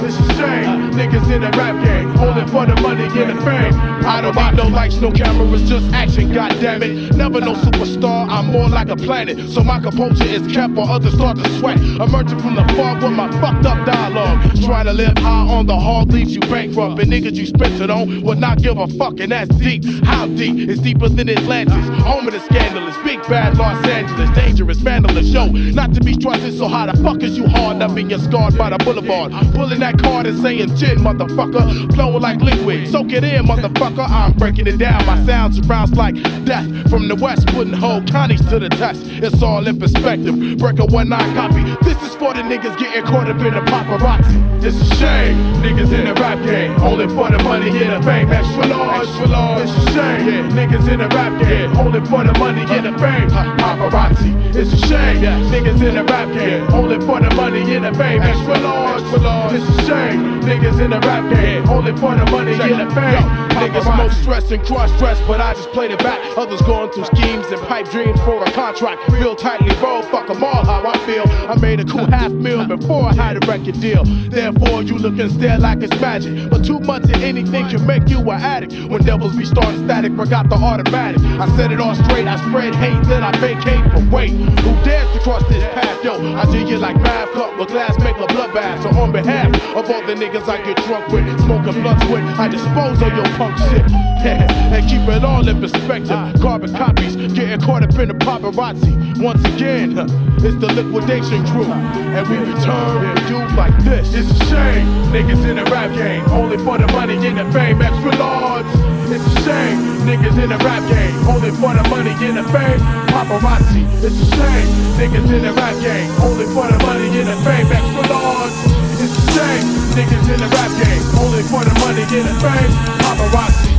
It's 0.03 0.17
a 0.19 0.35
shame. 0.35 0.91
Niggas 0.93 1.31
in 1.35 1.41
the 1.41 1.51
rap 1.57 1.83
game, 1.85 2.19
only 2.19 2.47
for 2.51 2.67
the 2.67 2.79
money 2.83 3.05
and 3.05 3.39
the 3.39 3.43
fame. 3.43 3.75
I 4.05 4.21
don't 4.21 4.35
buy 4.35 4.51
no 4.53 4.65
lights, 4.65 4.97
no 4.97 5.11
cameras, 5.11 5.69
just 5.69 5.91
action. 5.93 6.33
God 6.33 6.51
damn 6.61 6.83
it. 6.83 7.15
Never 7.17 7.41
no 7.41 7.55
superstar. 7.55 8.29
I'm 8.29 8.47
more 8.47 8.69
like 8.69 8.89
a 8.89 8.97
planet, 8.97 9.49
so 9.51 9.63
my 9.63 9.81
composure 9.81 10.25
is 10.25 10.47
kept 10.53 10.75
while 10.75 10.91
others 10.91 11.15
start 11.15 11.39
to 11.39 11.49
sweat. 11.59 11.79
Emerging 11.79 12.41
from 12.41 12.57
the 12.57 12.65
fog 12.75 13.03
with 13.03 13.13
my 13.13 13.31
fucked 13.41 13.67
up 13.67 13.87
dialogue. 13.87 14.39
Trying 14.65 14.87
to 14.87 14.93
live 14.93 15.17
high 15.19 15.47
on 15.49 15.67
the 15.67 15.79
hard 15.79 16.13
leaves 16.13 16.35
you 16.35 16.41
bankrupt, 16.41 17.01
and 17.01 17.11
niggas 17.11 17.35
you 17.35 17.47
spent 17.47 17.81
it 17.81 17.91
on 17.91 18.23
would 18.23 18.39
not 18.39 18.61
give 18.61 18.79
a 18.79 18.87
fuck, 18.87 19.19
and 19.21 19.33
that's 19.33 19.55
deep. 19.57 19.85
How 20.05 20.27
deep? 20.27 20.69
It's 20.69 20.81
deeper 20.81 21.09
than 21.09 21.29
Atlantis. 21.29 21.89
Home 22.05 22.27
of 22.27 22.35
the 22.35 22.41
scandalous, 22.41 22.97
big 23.05 23.23
bad 23.29 23.57
Los 23.57 23.87
Angeles, 23.87 24.31
dangerous, 24.37 24.81
not 24.99 25.95
to 25.95 26.01
be 26.01 26.17
trusted, 26.17 26.57
so 26.59 26.69
how 26.69 26.87
the 26.87 27.03
fuck 27.03 27.23
is 27.23 27.37
you 27.39 27.47
hard 27.47 27.83
up 27.83 27.97
and 27.97 28.11
you're 28.11 28.19
scarred 28.19 28.57
by 28.59 28.71
the 28.71 28.79
boulevard? 28.79 29.33
Pulling 29.55 29.81
that 29.81 29.99
card 29.99 30.27
and 30.27 30.39
saying, 30.41 30.77
chill. 30.77 30.91
in, 30.91 30.99
motherfucker. 30.99 31.95
Flowing 31.95 32.21
like 32.21 32.41
liquid, 32.41 32.89
soak 32.89 33.13
it 33.13 33.25
in, 33.25 33.47
motherfucker. 33.47 34.07
I'm 34.09 34.33
breaking 34.33 34.67
it 34.67 34.79
down. 34.79 35.05
My 35.07 35.25
sound 35.25 35.55
surrounds 35.55 35.93
like 35.95 36.15
death 36.45 36.67
from 36.91 37.09
the 37.09 37.15
west, 37.15 37.47
putting 37.49 37.73
whole 37.73 38.03
counties 38.03 38.45
to 38.49 38.59
the 38.59 38.69
test. 38.69 39.01
It's 39.05 39.43
all 39.43 39.67
in 39.67 39.79
perspective. 39.79 40.59
Breaker 40.59 40.87
one 40.87 41.09
nine 41.09 41.35
copy. 41.35 41.63
This 41.83 42.01
is 42.03 42.15
for 42.17 42.35
the 42.35 42.43
niggas 42.43 42.79
getting 42.79 43.05
caught 43.05 43.29
up 43.29 43.39
in 43.39 43.55
the 43.55 43.61
paparazzi. 43.61 44.65
It's 44.65 44.77
a 44.77 44.95
shame, 44.97 45.37
niggas 45.63 45.93
in 45.93 46.05
the 46.07 46.15
rap 46.15 46.39
game, 46.45 46.79
only 46.83 47.09
for 47.09 47.31
the 47.31 47.43
money 47.43 47.71
and 47.71 48.03
the 48.03 48.07
fame. 48.07 48.31
Extra 48.31 48.67
large, 48.67 49.09
large. 49.29 49.63
It's 49.63 49.73
a 49.73 49.93
shame, 49.93 50.29
yeah. 50.29 50.67
niggas 50.67 50.93
in 50.93 50.99
the 50.99 51.09
rap 51.09 51.41
game, 51.43 51.77
only 51.77 52.01
for 52.07 52.25
the 52.25 52.33
money 52.39 52.63
and 52.63 52.87
the 52.87 52.99
fame. 52.99 53.29
Paparazzi. 53.31 54.55
It's 54.55 54.73
a 54.73 54.80
shame, 54.81 55.23
yeah. 55.23 55.41
niggas 55.51 55.87
in 55.87 55.95
the 55.95 56.05
rap 56.05 56.33
game, 56.33 56.73
only 56.73 56.99
for 57.07 57.21
the 57.21 57.35
money 57.35 57.75
and 57.75 57.85
the 57.85 57.95
fame. 57.95 58.23
Extra 58.23 58.59
large. 58.59 59.03
It's 59.13 59.65
a 59.65 59.87
shame, 59.87 60.41
niggas 60.43 60.81
in 60.81 60.91
the 60.91 61.01
rap 61.01 61.29
game, 61.35 61.69
only 61.69 61.93
for 61.93 62.15
the 62.15 62.25
money 62.31 62.53
and 62.53 62.89
the 62.89 62.95
fame. 62.95 63.51
Niggas 63.61 63.97
most 63.97 64.23
stressed 64.23 64.51
and 64.53 64.65
cross 64.65 64.97
dressed, 64.99 65.23
but 65.27 65.41
I 65.41 65.53
just 65.53 65.71
played 65.71 65.91
it 65.91 65.99
back. 65.99 66.19
Others 66.39 66.63
going 66.63 66.91
through 66.93 67.05
schemes 67.07 67.47
and 67.49 67.61
pipe 67.69 67.91
dreams 67.91 68.19
for 68.21 68.43
a 68.43 68.51
contract. 68.53 69.07
Real 69.11 69.35
tightly 69.35 69.75
rolled, 69.83 70.05
fuck 70.07 70.29
them 70.29 70.43
all 70.43 70.65
how 70.65 70.87
I 70.87 70.97
feel. 71.05 71.25
I 71.29 71.57
made 71.61 71.81
a 71.81 71.85
cool 71.85 72.07
half 72.07 72.33
meal 72.33 72.65
before 72.65 73.05
I 73.05 73.15
had 73.15 73.43
a 73.43 73.47
record 73.47 73.81
deal. 73.81 74.05
Therefore, 74.05 74.83
you 74.83 74.97
look 74.97 75.19
and 75.19 75.31
stare 75.31 75.59
like 75.59 75.83
it's 75.83 76.01
magic. 76.01 76.49
But 76.49 76.65
too 76.65 76.81
much 76.81 77.05
of 77.05 77.23
anything 77.23 77.69
can 77.69 77.87
make 77.87 78.09
you 78.09 78.21
an 78.21 78.41
addict. 78.41 78.73
When 78.89 79.03
devils 79.03 79.37
be 79.37 79.45
starting 79.45 79.85
static, 79.85 80.15
forgot 80.17 80.49
the 80.49 80.57
automatic. 80.57 81.21
I 81.21 81.55
set 81.57 81.73
it 81.73 81.81
all 81.81 81.95
straight, 81.95 82.27
I 82.27 82.37
spread 82.49 82.75
hate, 82.77 83.03
then 83.09 83.23
I 83.23 83.33
vacate. 83.39 83.85
But 83.93 84.11
wait, 84.11 84.31
who 84.71 84.85
dares 84.85 85.13
to 85.13 85.21
cross 85.21 85.43
this 85.49 85.63
path? 85.75 86.05
Yo, 86.05 86.15
I 86.37 86.45
do 86.51 86.59
you 86.59 86.79
like 86.79 86.97
math, 87.01 87.33
cup 87.33 87.59
with 87.59 87.69
glass, 87.69 87.99
make 87.99 88.17
a 88.17 88.27
bloodbath. 88.27 88.83
So 88.83 88.89
on 89.01 89.13
behalf 89.13 89.55
of 89.77 89.91
all 89.91 90.07
the 90.07 90.15
niggas 90.15 90.49
I 90.49 90.63
get 90.63 90.77
drunk 90.85 91.09
with, 91.09 91.27
smoking 91.45 91.83
blunts 91.83 92.07
with, 92.07 92.25
I 92.39 92.49
dispose 92.49 93.03
of 93.03 93.13
your 93.13 93.27
punk 93.37 93.59
shit. 93.59 94.11
and 94.21 94.89
keep 94.89 95.01
it 95.09 95.25
all 95.25 95.47
in 95.49 95.61
perspective. 95.61 96.41
Carbon 96.41 96.73
copies, 96.75 97.17
getting 97.17 97.61
caught 97.61 97.83
up 97.83 97.99
in 97.99 98.09
the 98.09 98.15
paparazzi. 98.15 98.93
Once 99.19 99.43
again, 99.45 99.99
it's 100.45 100.57
the 100.61 100.69
liquidation 100.73 101.45
crew. 101.49 101.65
And 101.65 102.29
we 102.29 102.37
return 102.37 103.17
to 103.17 103.23
you 103.29 103.41
like 103.57 103.77
this. 103.85 104.15
It's 104.15 104.31
a 104.31 104.45
shame, 104.47 104.87
niggas 105.13 105.49
in 105.49 105.57
the 105.57 105.65
rap 105.65 105.91
game, 105.97 106.25
only 106.31 106.59
for 106.59 106.79
the 106.79 106.87
money 106.89 107.17
and 107.17 107.39
the 107.39 107.51
fame, 107.53 107.81
extra 107.81 108.15
large. 108.17 108.67
It's 109.11 109.25
a 109.25 109.43
shame, 109.43 109.79
niggas 110.07 110.43
in 110.43 110.51
the 110.51 110.59
rap 110.59 110.87
game, 110.89 111.17
only 111.29 111.51
for 111.51 111.75
the 111.75 111.83
money 111.89 112.13
and 112.25 112.37
the 112.37 112.45
fame, 112.53 112.81
paparazzi. 113.25 113.85
It's 114.03 114.17
a 114.17 114.27
shame, 114.37 114.69
niggas 114.97 115.29
in 115.33 115.43
the 115.43 115.53
rap 115.53 115.77
game, 115.81 116.11
only 116.23 116.47
for 116.47 116.67
the 116.69 116.79
money 116.87 117.09
and 117.21 117.29
the 117.29 117.37
fame, 117.45 117.69
extra 117.69 118.03
large. 118.09 118.53
It's 118.97 119.13
a 119.13 119.33
shame, 119.33 119.67
niggas 119.97 120.29
in 120.33 120.41
the 120.41 120.49
rap 120.49 120.73
game, 120.81 121.05
only 121.21 121.43
for 121.45 121.63
the 121.65 121.75
money 121.81 122.03
and 122.03 122.27
the 122.29 122.35
fame, 122.41 122.73
paparazzi. 123.01 123.70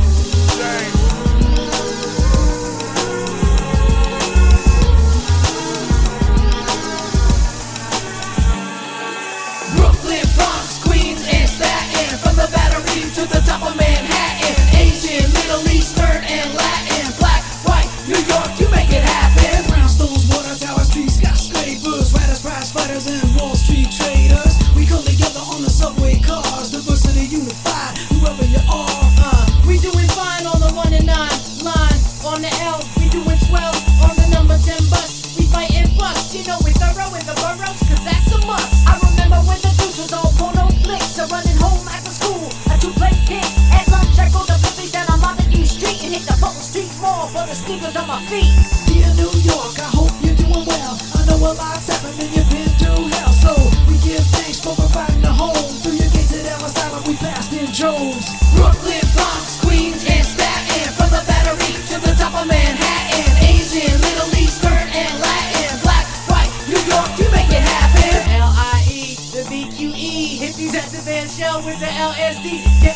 Sneakers 47.82 47.96
on 47.96 48.08
my 48.08 48.20
feet. 48.26 48.52
Dear 48.86 49.08
New 49.14 49.32
York, 49.42 49.74
I 49.78 49.90
hope 49.90 50.12
you're 50.22 50.36
doing 50.36 50.64
well. 50.66 50.94
I 51.18 51.26
know 51.26 51.38
a 51.38 51.52
lot's 51.54 51.88
happened 51.88 52.20
and 52.20 52.30
you've 52.34 52.48
been 52.50 52.70
through 52.78 53.08
hell. 53.18 53.32
So 53.32 53.52
we 53.88 53.98
give 53.98 54.22
thanks 54.38 54.60
for 54.60 54.74
providing 54.74 55.24
a 55.24 55.32
home. 55.32 55.66
Through 55.82 55.98
your 55.98 56.10
gates 56.14 56.32
at 56.34 56.46
Ellis 56.46 56.76
Island, 56.78 57.06
we 57.08 57.16
passed 57.16 57.52
in 57.52 57.66
droves. 57.72 58.30
Brooklyn, 58.54 59.02
Bronx, 59.14 59.58
Queens, 59.62 60.06
and 60.06 60.24
Staten. 60.24 60.94
From 60.94 61.10
the 61.10 61.22
Battery 61.26 61.74
to 61.90 61.96
the 61.98 62.14
top 62.14 62.34
of 62.38 62.46
Manhattan. 62.46 63.30
Asian, 63.42 63.90
Middle 63.98 64.30
Eastern, 64.38 64.86
and 64.94 65.12
Latin. 65.18 65.74
Black, 65.82 66.06
white, 66.30 66.52
New 66.70 66.82
York, 66.86 67.10
you 67.18 67.26
make 67.34 67.50
it 67.50 67.66
happen. 67.66 68.14
L-I-E, 68.38 69.18
the 69.34 69.42
B-Q-E. 69.50 70.38
Hippies 70.38 70.74
at 70.78 70.88
the 70.94 71.02
band 71.02 71.30
show 71.30 71.58
with 71.66 71.80
the 71.82 71.90
LSD. 71.90 72.62
Get 72.82 72.94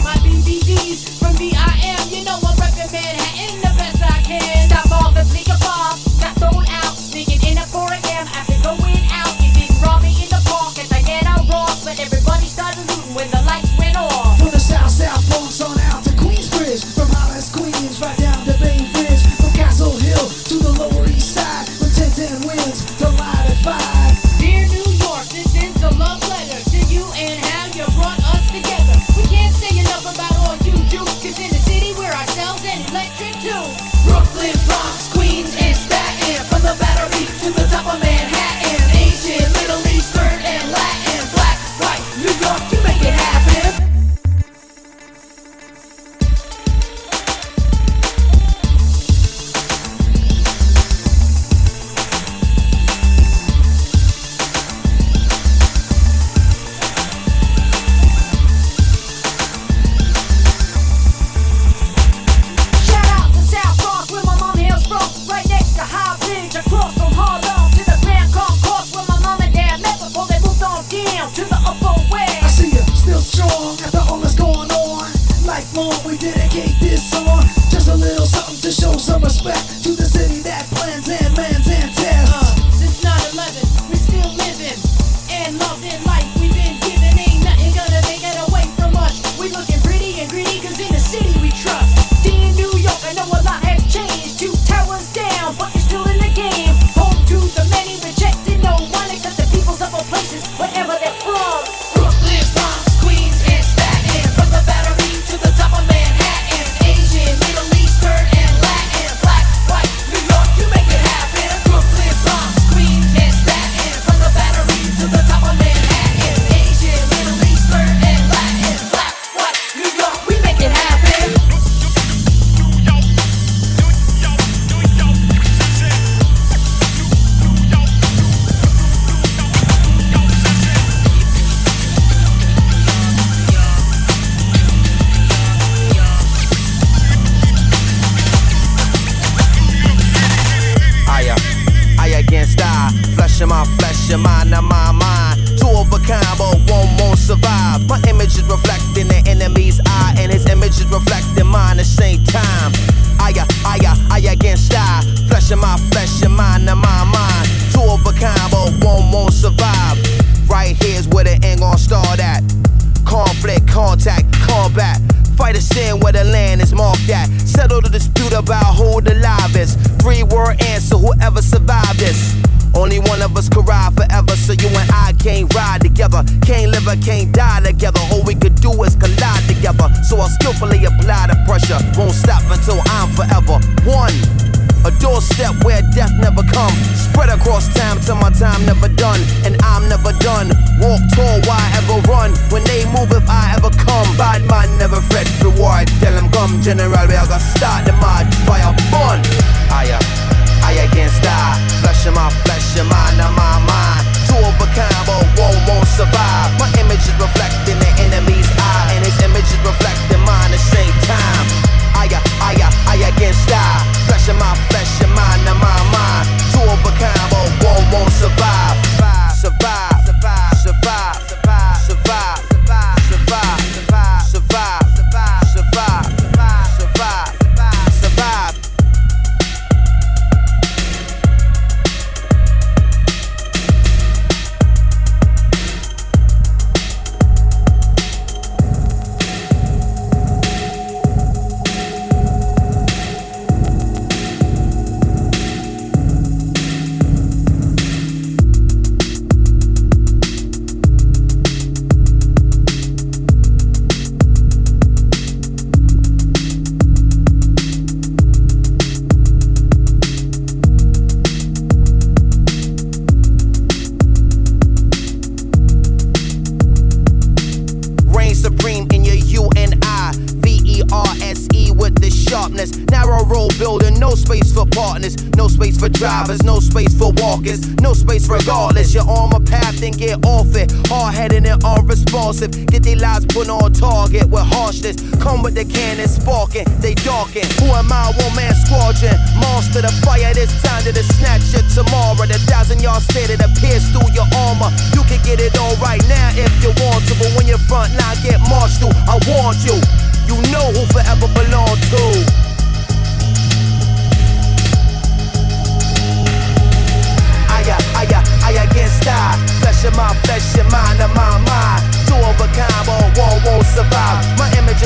We 75.57 76.19
dedicate 76.19 76.79
this 76.81 77.11
song, 77.11 77.41
just 77.71 77.89
a 77.89 77.95
little 77.95 78.27
something 78.27 78.61
to 78.61 78.71
show 78.71 78.93
some 78.99 79.23
respect 79.23 79.83
to 79.85 79.93
the 79.93 80.05
city 80.05 80.43
that 80.43 80.67
plans 80.67 81.09
and 81.09 81.35
mans. 81.35 81.76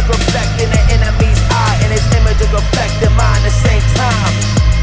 is 0.00 0.08
reflecting 0.08 0.70
the 0.72 0.82
enemy's 0.96 1.40
eye, 1.52 1.76
and 1.84 1.92
his 1.92 2.04
image 2.16 2.40
is 2.40 2.52
reflecting 2.52 3.12
mine 3.16 3.42
the 3.44 3.52
same 3.52 3.84
time. 3.96 4.32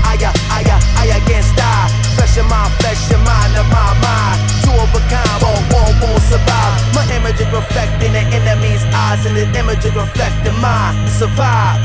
I, 0.06 0.14
I, 0.14 0.61
I, 0.61 0.77
I 1.02 1.06
against 1.18 1.57
I, 1.57 1.89
Flesh 2.15 2.38
and 2.38 2.49
my 2.49 2.69
flesh 2.80 3.10
and 3.11 3.23
mine, 3.26 3.53
of 3.57 3.68
my 3.73 3.94
mind. 3.98 4.38
Two 4.61 4.73
of 4.73 4.89
a 4.94 5.02
kind, 5.10 5.38
won't, 5.41 5.65
won't, 5.73 5.95
won't 6.02 6.22
survive. 6.22 6.77
My 6.94 7.03
image 7.14 7.39
is 7.41 7.49
reflecting 7.49 8.14
the 8.14 8.23
enemy's 8.38 8.84
eyes, 8.94 9.26
and 9.26 9.35
his 9.35 9.49
image 9.56 9.85
is 9.85 9.95
reflecting 9.95 10.57
mine. 10.61 10.95
Survive, 11.10 11.81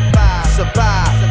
survive. 0.56 1.21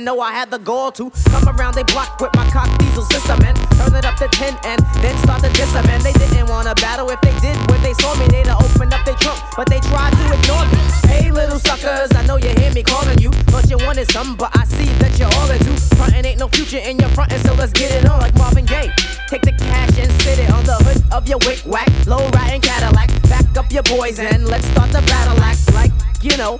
even 0.00 0.04
know 0.04 0.20
I 0.20 0.32
had 0.32 0.50
the 0.50 0.58
goal 0.58 0.90
to 0.92 1.10
come 1.28 1.46
around. 1.48 1.74
They 1.74 1.82
block 1.84 2.20
with 2.20 2.34
my 2.34 2.48
cock 2.50 2.70
diesel 2.78 3.04
system 3.04 3.38
and 3.44 3.56
turn 3.76 3.94
it 3.94 4.04
up 4.04 4.16
to 4.16 4.28
10 4.28 4.56
and 4.64 4.80
then 5.02 5.16
start 5.18 5.42
to 5.42 5.50
diss 5.52 5.72
them. 5.72 5.84
And 5.88 6.02
they 6.02 6.12
didn't 6.12 6.48
want 6.48 6.68
to 6.68 6.74
battle 6.80 7.10
if 7.10 7.20
they 7.20 7.36
did 7.40 7.56
when 7.70 7.82
they 7.82 7.92
saw 7.94 8.14
me. 8.16 8.26
They'd 8.28 8.46
have 8.46 8.62
opened 8.64 8.94
up 8.94 9.04
their 9.04 9.16
trunk, 9.16 9.40
but 9.56 9.68
they 9.68 9.80
tried 9.80 10.12
to 10.12 10.24
ignore 10.32 10.64
me. 10.72 10.78
Hey, 11.04 11.30
little 11.30 11.58
suckers, 11.58 12.10
I 12.16 12.24
know 12.26 12.36
you 12.36 12.48
hear 12.60 12.72
me 12.72 12.82
calling 12.82 13.18
you. 13.18 13.30
but 13.52 13.68
you 13.68 13.76
wanted 13.84 14.10
some, 14.10 14.36
but 14.36 14.50
I 14.56 14.64
see 14.64 14.88
that 15.00 15.18
you're 15.18 15.32
all 15.36 15.50
into 15.50 15.72
frontin'. 15.96 16.24
Ain't 16.24 16.38
no 16.38 16.48
future 16.48 16.78
in 16.78 16.98
your 16.98 17.10
frontin', 17.10 17.40
so 17.40 17.52
let's 17.54 17.72
get 17.72 17.90
it 17.92 18.08
on 18.08 18.20
like 18.20 18.34
Marvin 18.36 18.64
Gaye. 18.64 18.90
Take 19.28 19.42
the 19.42 19.52
cash 19.52 19.98
and 19.98 20.10
sit 20.22 20.38
it 20.38 20.50
on 20.50 20.64
the 20.64 20.76
hood 20.86 21.02
of 21.12 21.28
your 21.28 21.38
wick 21.44 21.60
whack, 21.66 21.90
low 22.06 22.26
riding 22.30 22.62
Cadillac. 22.62 23.10
Back 23.28 23.44
up 23.56 23.70
your 23.70 23.84
boys 23.84 24.18
and 24.18 24.46
let's 24.46 24.66
start 24.72 24.90
the 24.92 25.02
battle 25.12 25.38
act 25.42 25.72
like 25.74 25.92
you 26.22 26.36
know 26.36 26.58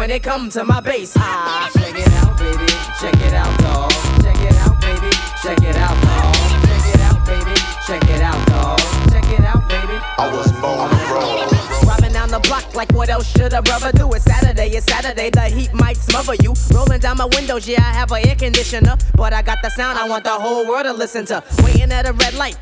when 0.00 0.10
it 0.10 0.22
comes 0.22 0.54
to 0.54 0.64
my 0.64 0.80
bass. 0.80 1.12
Ah, 1.18 1.68
check 1.76 1.92
it 1.94 2.08
out, 2.24 2.32
baby. 2.38 2.66
Check 2.98 3.20
it 3.20 3.34
out, 3.34 3.52
dog. 3.60 3.90
Check 4.24 4.40
it 4.48 4.56
out, 4.64 4.80
baby. 4.80 5.12
Check 5.42 5.60
it 5.60 5.76
out, 5.76 5.96
dog. 6.00 6.34
Check 6.64 6.86
it 6.94 7.00
out, 7.04 7.20
baby. 7.28 7.54
Check 7.86 8.04
it 8.08 8.22
out, 8.22 8.40
dog. 8.48 8.78
Check 9.12 9.28
it 9.28 9.44
out, 9.44 9.68
baby. 9.68 10.00
I 10.16 10.32
was 10.32 10.50
born 10.52 10.88
to 10.88 11.12
roll. 11.12 11.60
Robbing 11.86 12.14
down 12.14 12.30
the 12.30 12.40
block 12.48 12.74
like 12.74 12.90
what 12.92 13.10
else 13.10 13.30
should 13.30 13.52
a 13.52 13.60
brother 13.60 13.92
do? 13.92 14.10
It's 14.14 14.24
Saturday, 14.24 14.68
it's 14.68 14.86
Saturday, 14.86 15.28
the 15.28 15.42
heat 15.42 15.74
might 15.74 15.98
smother 15.98 16.34
you. 16.36 16.54
Rolling 16.72 17.00
down 17.00 17.18
my 17.18 17.28
windows, 17.36 17.68
yeah, 17.68 17.80
I 17.80 17.92
have 17.92 18.10
an 18.12 18.26
air 18.26 18.36
conditioner. 18.36 18.96
But 19.16 19.34
I 19.34 19.42
got 19.42 19.58
the 19.60 19.68
sound 19.68 19.98
I 19.98 20.08
want 20.08 20.24
the 20.24 20.30
whole 20.30 20.66
world 20.66 20.86
to 20.86 20.94
listen 20.94 21.26
to. 21.26 21.44
Waiting 21.62 21.92
at 21.92 22.08
a 22.08 22.14
red 22.14 22.32
light, 22.34 22.56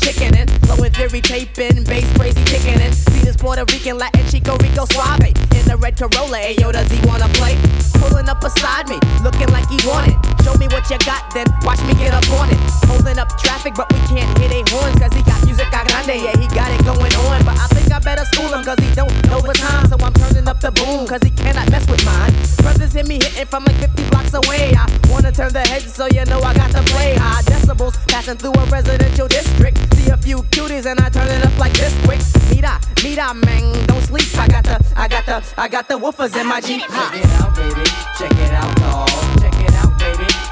chicken 0.00 0.36
and 0.36 0.60
blowing 0.62 0.92
theory 0.92 1.20
taping, 1.20 1.84
bass 1.84 2.10
crazy 2.16 2.42
kicking 2.44 2.80
in. 2.80 2.92
See 2.92 3.20
this 3.20 3.36
Puerto 3.36 3.64
Rican, 3.72 3.98
Latin 3.98 4.26
Chico 4.26 4.56
Rico 4.58 4.84
Suave. 4.86 5.32
In 5.56 5.64
the 5.66 5.76
red 5.78 5.96
Corolla, 5.96 6.38
ayo, 6.38 6.72
does 6.72 6.90
he 6.90 7.00
wanna 7.06 7.28
play? 7.34 7.56
Pulling 8.00 8.28
up 8.28 8.40
beside 8.40 8.88
me, 8.88 8.98
looking 9.22 9.48
like 9.48 9.68
he 9.68 9.78
want 9.86 10.08
it. 10.08 10.19
Show 10.44 10.54
me 10.56 10.66
what 10.68 10.88
you 10.90 10.98
got, 11.04 11.28
then 11.34 11.46
watch 11.62 11.80
me 11.84 11.94
get 11.94 12.14
up 12.14 12.24
on 12.40 12.48
it. 12.50 12.58
Holding 12.88 13.18
up 13.18 13.28
traffic, 13.38 13.74
but 13.74 13.92
we 13.92 13.98
can't 14.08 14.26
hear 14.38 14.48
they 14.48 14.64
horns, 14.72 14.98
cause 14.98 15.12
he 15.12 15.22
got 15.22 15.44
music 15.44 15.68
a 15.68 15.84
grande, 15.84 16.16
yeah, 16.16 16.36
he 16.38 16.46
got 16.48 16.70
it 16.72 16.84
going 16.84 17.12
on. 17.28 17.44
But 17.44 17.58
I 17.58 17.66
think 17.68 17.92
I 17.92 17.98
better 17.98 18.24
school 18.24 18.48
him, 18.48 18.64
cause 18.64 18.78
he 18.78 18.94
don't 18.94 19.12
know 19.28 19.40
the 19.40 19.52
time. 19.52 19.86
So 19.88 19.96
I'm 20.00 20.12
turning 20.14 20.48
up 20.48 20.60
the 20.60 20.72
boom, 20.72 21.06
cause 21.06 21.22
he 21.22 21.30
cannot 21.30 21.70
mess 21.70 21.88
with 21.88 22.04
mine. 22.04 22.32
Brothers 22.62 22.92
hear 22.92 23.04
me 23.04 23.16
hitting 23.22 23.46
from 23.46 23.64
like 23.64 23.76
50 23.76 24.08
blocks 24.10 24.34
away. 24.34 24.72
I 24.76 24.86
wanna 25.10 25.32
turn 25.32 25.52
the 25.52 25.60
heads 25.60 25.92
so 25.92 26.06
you 26.06 26.24
know 26.26 26.40
I 26.40 26.54
got 26.54 26.70
to 26.72 26.82
play 26.92 27.14
high 27.16 27.42
decibels. 27.42 27.94
Passing 28.08 28.36
through 28.36 28.54
a 28.54 28.64
residential 28.66 29.28
district. 29.28 29.78
See 29.94 30.10
a 30.10 30.16
few 30.16 30.38
cuties 30.54 30.86
and 30.86 31.00
I 31.00 31.08
turn 31.10 31.28
it 31.28 31.44
up 31.44 31.56
like 31.58 31.72
this 31.74 31.94
quick. 32.04 32.20
Mira, 32.50 32.80
mira, 33.02 33.34
man, 33.34 33.86
don't 33.86 34.02
sleep. 34.02 34.26
I 34.38 34.48
got 34.48 34.64
the, 34.64 34.78
I 34.96 35.08
got 35.08 35.26
the, 35.26 35.44
I 35.56 35.68
got 35.68 35.88
the 35.88 35.94
woofers 35.94 36.38
in 36.40 36.46
my 36.46 36.60
Jeep. 36.60 36.82
Check 36.82 37.14
it 37.14 37.26
out, 37.40 37.54
baby. 37.54 37.84
Check 38.18 38.32
it 38.32 38.52
out, 38.52 38.76
dog. 38.76 39.39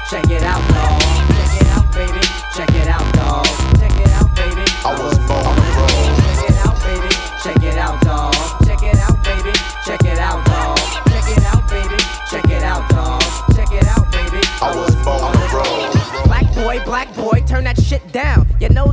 Check 0.09 0.31
it 0.31 0.41
out, 0.41 0.67
dog. 0.69 0.99
Check 1.37 1.61
it 1.61 1.67
out, 1.67 1.93
baby. 1.93 2.19
Check 2.55 2.73
it 2.73 2.87
out, 2.87 3.13
dog. 3.13 3.45
Check 3.77 3.95
it 3.99 4.09
out, 4.09 4.35
baby. 4.35 4.65
I 4.83 4.97
was 4.99 5.18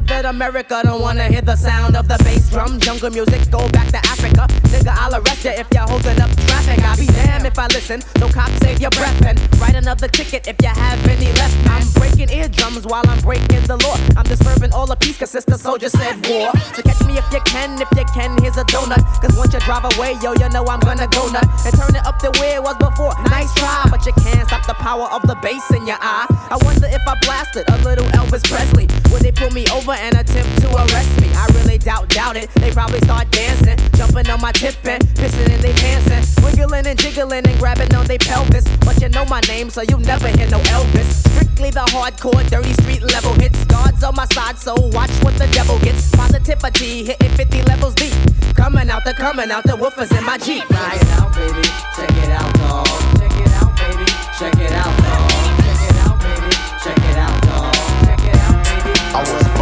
that 0.07 0.25
America 0.25 0.81
don't 0.85 1.01
wanna 1.01 1.25
hear 1.25 1.43
the 1.43 1.57
sound 1.57 1.97
of 1.97 2.09
the 2.09 2.19
bass 2.25 2.51
drum. 2.51 2.79
Jungle 2.81 3.11
music, 3.11 3.51
go 3.51 3.69
back 3.71 3.89
to 3.89 3.99
Africa. 4.09 4.47
Nigga, 4.71 4.95
I'll 4.95 5.15
arrest 5.15 5.45
ya 5.45 5.53
if 5.57 5.67
you're 5.75 5.87
holding 5.87 6.21
up 6.21 6.31
traffic. 6.47 6.83
I'll 6.85 6.97
be 6.97 7.07
damned 7.07 7.47
if 7.47 7.59
I 7.59 7.67
listen. 7.69 8.01
So 8.19 8.29
cops 8.29 8.57
save 8.61 8.81
your 8.81 8.91
breath 8.91 9.21
and 9.25 9.39
write 9.61 9.75
another 9.75 10.09
ticket 10.09 10.47
if 10.47 10.57
you 10.63 10.69
have 10.69 11.01
any 11.07 11.33
left. 11.35 11.57
I'm 11.69 11.87
breaking 11.99 12.31
eardrums 12.31 12.87
while 12.87 13.05
I'm 13.09 13.21
breaking 13.21 13.67
the 13.67 13.77
law. 13.83 13.97
I'm 14.17 14.25
disturbing 14.25 14.73
all 14.73 14.87
the 14.87 14.97
peace, 14.97 15.19
cause 15.19 15.31
sister 15.31 15.59
soldier 15.59 15.89
said 15.89 16.15
war. 16.29 16.53
So 16.75 16.83
catch 16.83 17.03
me 17.05 17.19
if 17.19 17.27
you 17.33 17.41
can, 17.45 17.81
if 17.81 17.91
you 17.97 18.05
can, 18.15 18.31
here's 18.43 18.57
a 18.57 18.65
donut. 18.71 19.03
Cause 19.21 19.37
once 19.37 19.53
you 19.55 19.61
drive 19.61 19.85
away, 19.97 20.15
yo, 20.23 20.33
you 20.35 20.49
know 20.51 20.65
I'm 20.67 20.81
gonna 20.81 21.09
go 21.09 21.27
nut. 21.33 21.47
And 21.67 21.75
turn 21.75 21.95
it 21.95 22.07
up 22.07 22.21
the 22.21 22.31
way 22.41 22.55
it 22.55 22.63
was 22.63 22.77
before. 22.79 23.13
Nice 23.31 23.53
try, 23.55 23.87
but 23.91 24.05
you 24.07 24.13
can't 24.23 24.47
stop 24.47 24.67
the 24.67 24.75
power 24.75 25.09
of 25.11 25.23
the 25.27 25.35
bass 25.43 25.65
in 25.73 25.87
your 25.87 25.99
eye. 26.01 26.27
I 26.51 26.57
wonder 26.63 26.87
if 26.87 27.03
I 27.07 27.15
blasted 27.23 27.65
a 27.69 27.77
little 27.83 28.07
Elvis 28.15 28.45
Presley. 28.49 28.87
Would 29.11 29.23
they 29.23 29.33
pull 29.33 29.51
me 29.51 29.65
over 29.73 29.96
and 29.97 30.15
attempt 30.17 30.61
to 30.63 30.69
arrest 30.75 31.21
me? 31.21 31.29
I 31.35 31.47
really 31.55 31.79
doubt, 31.79 32.09
doubt 32.09 32.37
it. 32.37 32.51
They 32.55 32.71
probably 32.71 33.01
start 33.01 33.31
dancing, 33.31 33.79
jumping 33.95 34.29
on 34.31 34.41
my 34.41 34.53
tip 34.53 34.77
and 34.85 35.03
pissing 35.17 35.51
in 35.51 35.61
their 35.61 35.75
pants 35.75 36.11
and 36.11 36.45
wiggling 36.45 36.87
and 36.87 36.99
jiggling 36.99 37.47
and 37.47 37.59
grabbing 37.59 37.95
on 37.95 38.07
their 38.07 38.19
pelvis. 38.19 38.65
But 38.85 39.01
you 39.01 39.09
know 39.09 39.25
my 39.27 39.41
name, 39.49 39.71
so 39.71 39.83
you 39.83 39.99
never 39.99 40.29
hear 40.29 40.49
no 40.49 40.59
Elvis. 40.77 41.27
Strictly 41.33 41.71
the 41.71 41.85
hardcore, 41.93 42.49
dirty 42.51 42.73
street 42.75 43.03
level 43.03 43.33
hits. 43.35 43.65
Guards 43.65 44.03
on 44.05 44.15
my 44.15 44.27
side, 44.27 44.59
so 44.59 44.75
watch 44.93 45.11
what 45.23 45.37
the 45.39 45.47
devil 45.49 45.79
gets. 45.81 46.11
Positivity 46.15 47.05
hitting 47.05 47.31
50 47.31 47.63
levels 47.63 47.95
deep. 47.95 48.15
Coming 48.55 48.91
out 48.91 49.05
the 49.05 49.13
coming 49.15 49.51
out 49.51 49.65
the 49.65 49.73
woofers 49.73 50.17
in 50.17 50.25
my 50.25 50.39
Jeep. 50.39 50.65
Check 50.69 51.03
it 51.03 51.09
out, 51.11 51.35
baby. 51.35 51.63
Check 51.95 52.11
it 52.11 52.31
out, 52.31 52.53
dog. 52.55 52.87
Check 53.19 53.33
it 53.41 53.53
out, 53.53 53.77
baby. 53.77 54.07
Check 54.39 54.55
it 54.59 54.73
out, 54.73 54.97
dog. 55.05 55.31
Check 55.65 55.83
it 55.89 55.97
out, 56.05 56.17
baby. 56.21 56.51
Check 56.83 56.99
it 57.11 57.17
out, 57.17 57.43
dog. 57.43 57.75
Check 58.05 58.21
it 58.25 58.37
out, 58.37 58.65
baby. 58.65 58.93
I 59.15 59.21
was 59.21 59.56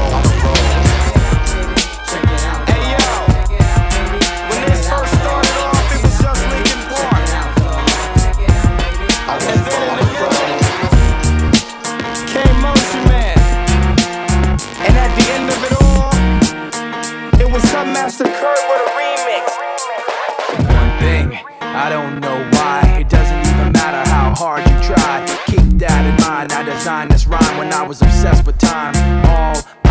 I 26.87 27.09
this 27.09 27.27
rhyme 27.27 27.57
when 27.57 27.73
I 27.73 27.87
was 27.87 28.03
obsessed 28.03 28.45
with 28.45 28.59
time. 28.59 28.95
All 29.27 29.84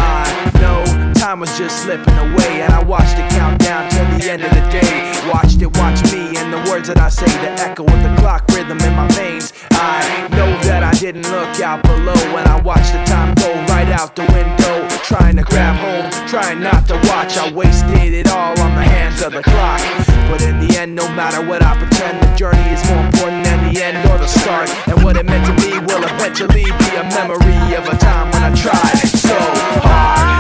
time 1.33 1.39
was 1.39 1.57
just 1.57 1.83
slipping 1.83 2.17
away. 2.17 2.61
And 2.61 2.71
I 2.73 2.83
watched 2.83 3.17
it 3.17 3.27
count 3.31 3.59
down 3.59 3.89
till 3.89 4.05
the 4.05 4.29
end 4.29 4.43
of 4.43 4.51
the 4.51 4.65
day. 4.69 4.93
Watched 5.33 5.61
it 5.61 5.71
watch 5.77 5.99
me 6.13 6.37
and 6.37 6.53
the 6.53 6.61
words 6.69 6.87
that 6.89 6.99
I 6.99 7.09
say, 7.09 7.25
the 7.41 7.49
echo 7.57 7.83
of 7.83 7.99
the 8.05 8.13
clock 8.21 8.45
rhythm 8.53 8.77
in 8.79 8.93
my 8.93 9.07
veins. 9.17 9.51
I 9.71 10.27
know 10.29 10.51
that 10.69 10.83
I 10.83 10.93
didn't 10.93 11.25
look 11.31 11.59
out 11.59 11.81
below 11.81 12.19
when 12.35 12.45
I 12.45 12.61
watched 12.61 12.93
the 12.93 13.01
time 13.05 13.33
go 13.33 13.49
right 13.73 13.89
out 13.89 14.15
the 14.15 14.27
window. 14.29 14.87
Trying 15.09 15.37
to 15.37 15.43
grab 15.43 15.75
hold, 15.81 16.05
trying 16.27 16.59
not 16.61 16.87
to 16.89 16.95
watch. 17.09 17.33
I 17.37 17.51
wasted 17.51 18.13
it 18.13 18.27
all 18.29 18.53
on 18.59 18.75
the 18.75 18.85
hands 18.85 19.23
of 19.23 19.33
the 19.33 19.41
clock. 19.41 19.81
But 20.29 20.41
in 20.43 20.59
the 20.61 20.77
end, 20.77 20.93
no 20.93 21.07
matter 21.17 21.41
what 21.41 21.63
I 21.63 21.73
pretend, 21.77 22.21
the 22.21 22.29
journey 22.35 22.67
is 22.69 22.81
more 22.89 23.01
important 23.09 23.43
than 23.45 23.73
the 23.73 23.81
end 23.81 23.97
or 24.09 24.17
the 24.19 24.27
start. 24.27 24.69
And 24.87 25.03
what 25.03 25.17
it 25.17 25.25
meant 25.25 25.45
to 25.49 25.55
me 25.65 25.79
will 25.89 26.03
eventually 26.03 26.69
be 26.69 26.89
a 26.93 27.05
memory 27.17 27.73
of 27.73 27.89
a 27.89 27.97
time 27.97 28.29
when 28.29 28.43
I 28.43 28.53
tried 28.53 29.01
so 29.09 29.37
hard. 29.81 30.33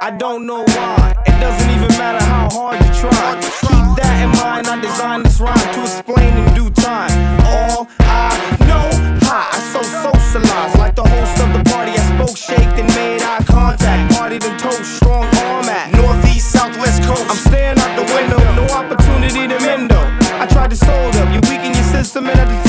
I 0.00 0.12
don't 0.12 0.46
know 0.46 0.62
why. 0.62 1.16
It 1.26 1.34
doesn't 1.40 1.70
even 1.70 1.90
matter 1.98 2.22
how 2.24 2.48
hard 2.50 2.78
you 2.78 2.90
try. 2.94 3.34
Keep 3.66 3.98
that 3.98 4.22
in 4.22 4.30
mind. 4.38 4.68
I 4.68 4.78
designed 4.78 5.26
this 5.26 5.40
rhyme 5.40 5.58
to 5.58 5.80
explain 5.82 6.38
in 6.38 6.54
due 6.54 6.70
time. 6.70 7.10
All 7.42 7.88
I 8.06 8.30
know, 8.70 8.86
hi, 9.26 9.50
I 9.50 9.58
so 9.74 9.82
socialized 9.82 10.78
like 10.78 10.94
the 10.94 11.02
host 11.02 11.42
of 11.42 11.50
the 11.50 11.62
party. 11.70 11.98
I 11.98 12.02
spoke, 12.14 12.36
shaked, 12.36 12.78
and 12.78 12.86
made 12.94 13.22
eye 13.22 13.42
contact. 13.42 14.14
Partied 14.14 14.46
and 14.46 14.58
toast, 14.60 15.02
strong 15.02 15.26
arm 15.50 15.66
at 15.66 15.90
northeast, 15.90 16.52
southwest 16.52 17.02
coast. 17.02 17.26
I'm 17.26 17.36
staring 17.50 17.78
out 17.78 17.98
the 17.98 18.06
window, 18.14 18.38
no 18.54 18.70
opportunity 18.70 19.50
to 19.50 19.58
mend. 19.66 19.90
I 20.38 20.46
tried 20.46 20.70
to 20.70 20.76
sold 20.76 21.16
up, 21.16 21.26
you 21.34 21.42
weaken 21.50 21.74
your 21.74 21.88
system 21.90 22.28
and 22.28 22.38
had 22.38 22.46
to 22.46 22.54
throw 22.54 22.54
it 22.54 22.54
up. 22.54 22.66
I 22.66 22.67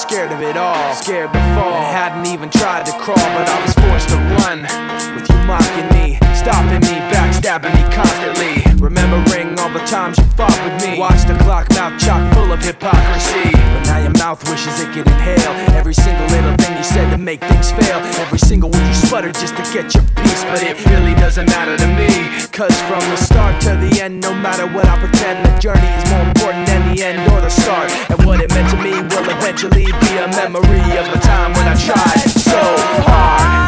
scared 0.00 0.32
of 0.32 0.40
it 0.40 0.56
all. 0.56 0.94
Scared 0.94 1.30
to 1.32 1.38
I 1.38 1.84
hadn't 1.84 2.26
even 2.32 2.48
tried 2.48 2.86
to 2.86 2.92
crawl, 2.92 3.16
but 3.16 3.46
I 3.48 3.62
was 3.62 3.74
forced 3.74 4.08
to 4.08 4.16
run. 4.40 4.62
With 5.14 5.28
you 5.28 5.36
mocking 5.46 5.88
me, 5.94 6.16
stopping 6.34 6.80
me, 6.88 6.96
backstabbing 7.12 7.74
me 7.74 7.94
constantly. 7.94 8.69
Remembering 8.80 9.60
all 9.60 9.68
the 9.68 9.84
times 9.84 10.16
you 10.16 10.24
fought 10.40 10.56
with 10.64 10.80
me. 10.80 10.98
Watch 10.98 11.28
the 11.28 11.36
clock, 11.44 11.68
mouth 11.76 12.00
chock 12.00 12.32
full 12.32 12.50
of 12.50 12.64
hypocrisy. 12.64 13.52
But 13.52 13.84
now 13.84 13.98
your 13.98 14.16
mouth 14.16 14.40
wishes 14.48 14.80
it 14.80 14.88
could 14.94 15.06
inhale. 15.06 15.52
Every 15.76 15.92
single 15.92 16.24
little 16.28 16.56
thing 16.56 16.78
you 16.78 16.82
said 16.82 17.10
to 17.10 17.18
make 17.18 17.42
things 17.44 17.70
fail. 17.72 18.00
Every 18.24 18.38
single 18.38 18.70
word 18.70 18.80
you 18.80 18.94
sputtered 18.94 19.34
just 19.34 19.54
to 19.56 19.62
get 19.68 19.92
your 19.92 20.04
peace. 20.16 20.44
But 20.44 20.62
it 20.62 20.80
really 20.86 21.12
doesn't 21.20 21.44
matter 21.52 21.76
to 21.76 21.86
me. 21.92 22.08
Cause 22.56 22.74
from 22.88 23.04
the 23.12 23.16
start 23.16 23.60
to 23.68 23.76
the 23.76 24.00
end, 24.00 24.22
no 24.22 24.34
matter 24.34 24.66
what 24.66 24.86
I 24.86 24.98
pretend, 24.98 25.44
the 25.44 25.52
journey 25.60 25.90
is 26.00 26.10
more 26.10 26.24
important 26.24 26.66
than 26.66 26.96
the 26.96 27.02
end 27.04 27.20
or 27.32 27.40
the 27.42 27.50
start. 27.50 27.92
And 28.08 28.24
what 28.24 28.40
it 28.40 28.48
meant 28.48 28.70
to 28.70 28.78
me 28.80 28.96
will 28.96 29.28
eventually 29.28 29.84
be 29.84 30.12
a 30.16 30.28
memory 30.40 30.80
of 30.96 31.04
a 31.12 31.20
time 31.20 31.52
when 31.52 31.68
I 31.68 31.76
tried 31.76 32.30
so 32.32 32.58
hard. 33.04 33.59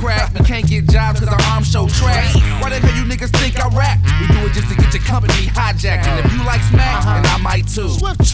crack. 0.00 0.32
We 0.32 0.40
can't 0.44 0.66
get 0.66 0.88
jobs 0.88 1.20
cause 1.20 1.28
our 1.28 1.40
arms 1.52 1.70
show 1.70 1.86
trash. 1.86 2.34
Why 2.64 2.72
the 2.72 2.80
hell 2.80 2.96
you 2.96 3.04
niggas 3.04 3.30
think 3.36 3.60
I 3.60 3.68
rap? 3.76 4.00
We 4.18 4.26
do 4.32 4.40
it 4.48 4.56
just 4.56 4.68
to 4.72 4.74
get 4.74 4.92
your 4.96 5.04
company 5.04 5.52
hijacked. 5.52 6.08
And 6.08 6.24
if 6.24 6.32
you 6.32 6.42
like 6.44 6.62
smack, 6.72 7.04
then 7.04 7.26
I 7.28 7.36
might 7.38 7.68
too. 7.68 7.92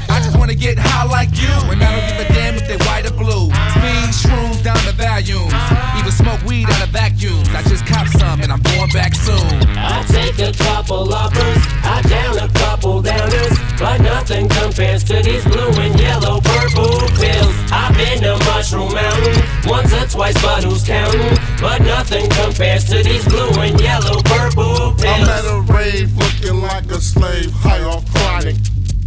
I 0.09 0.23
just 0.23 0.39
wanna 0.39 0.55
get 0.55 0.79
high 0.79 1.05
like 1.11 1.35
you. 1.35 1.51
And 1.69 1.83
I 1.83 1.91
don't 1.91 2.07
give 2.07 2.31
a 2.31 2.33
damn 2.33 2.55
if 2.55 2.67
they 2.71 2.79
white 2.87 3.05
or 3.05 3.15
blue. 3.19 3.51
Speed, 3.75 4.11
shrooms 4.15 4.63
down 4.63 4.79
the 4.87 4.95
volumes. 4.95 5.53
Even 5.99 6.13
smoke 6.13 6.43
weed 6.47 6.71
out 6.71 6.83
of 6.87 6.91
vacuums. 6.91 7.49
I 7.51 7.63
just 7.67 7.85
cop 7.85 8.07
some 8.15 8.41
and 8.41 8.53
I'm 8.53 8.63
going 8.63 8.91
back 8.95 9.15
soon. 9.15 9.59
I 9.75 10.07
take 10.07 10.39
a 10.39 10.53
couple 10.55 11.13
uppers, 11.13 11.63
I 11.83 12.01
down 12.07 12.39
a 12.39 12.49
couple 12.63 13.03
downers. 13.03 13.59
But 13.79 14.01
nothing 14.01 14.49
compares 14.49 15.03
to 15.05 15.21
these 15.21 15.45
blue 15.45 15.75
and 15.83 15.99
yellow 15.99 16.41
purple 16.41 17.03
pills. 17.19 17.57
I've 17.73 17.95
been 17.97 18.23
to 18.23 18.39
Mushroom 18.47 18.95
Mountain. 18.95 19.56
Once 19.77 19.93
or 19.93 20.07
twice 20.07 20.41
but 20.41 20.65
who's 20.65 20.83
counting, 20.85 21.37
but 21.61 21.83
nothing 21.83 22.27
compares 22.31 22.85
to 22.87 23.03
these 23.03 23.27
blue 23.29 23.51
and 23.61 23.79
yellow 23.79 24.23
purple 24.23 24.95
pills. 24.95 25.05
I'm 25.05 25.29
at 25.29 25.45
a 25.45 25.61
rave 25.71 26.17
looking 26.17 26.63
like 26.63 26.87
a 26.87 26.99
slave, 26.99 27.53
high 27.53 27.83
off 27.83 28.11
chronic. 28.11 28.57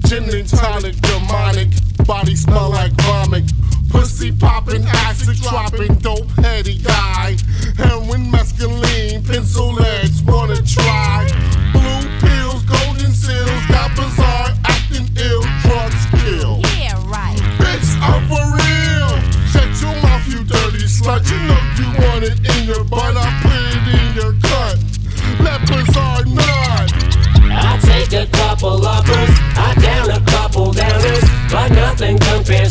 Gin 0.06 0.30
and 0.30 0.48
tonic, 0.48 0.96
demonic, 1.02 1.70
body 2.06 2.36
smell 2.36 2.70
like 2.70 2.92
vomit. 3.02 3.52
Pussy 3.90 4.32
popping, 4.32 4.86
acid 4.86 5.38
dropping, 5.42 5.96
dope 5.96 6.30
heady 6.38 6.78
guy. 6.78 7.36
Heroin, 7.76 8.30
mescaline, 8.32 9.26
pencil 9.26 9.74
legs, 9.74 10.22
wanna 10.22 10.62
try. 10.62 11.26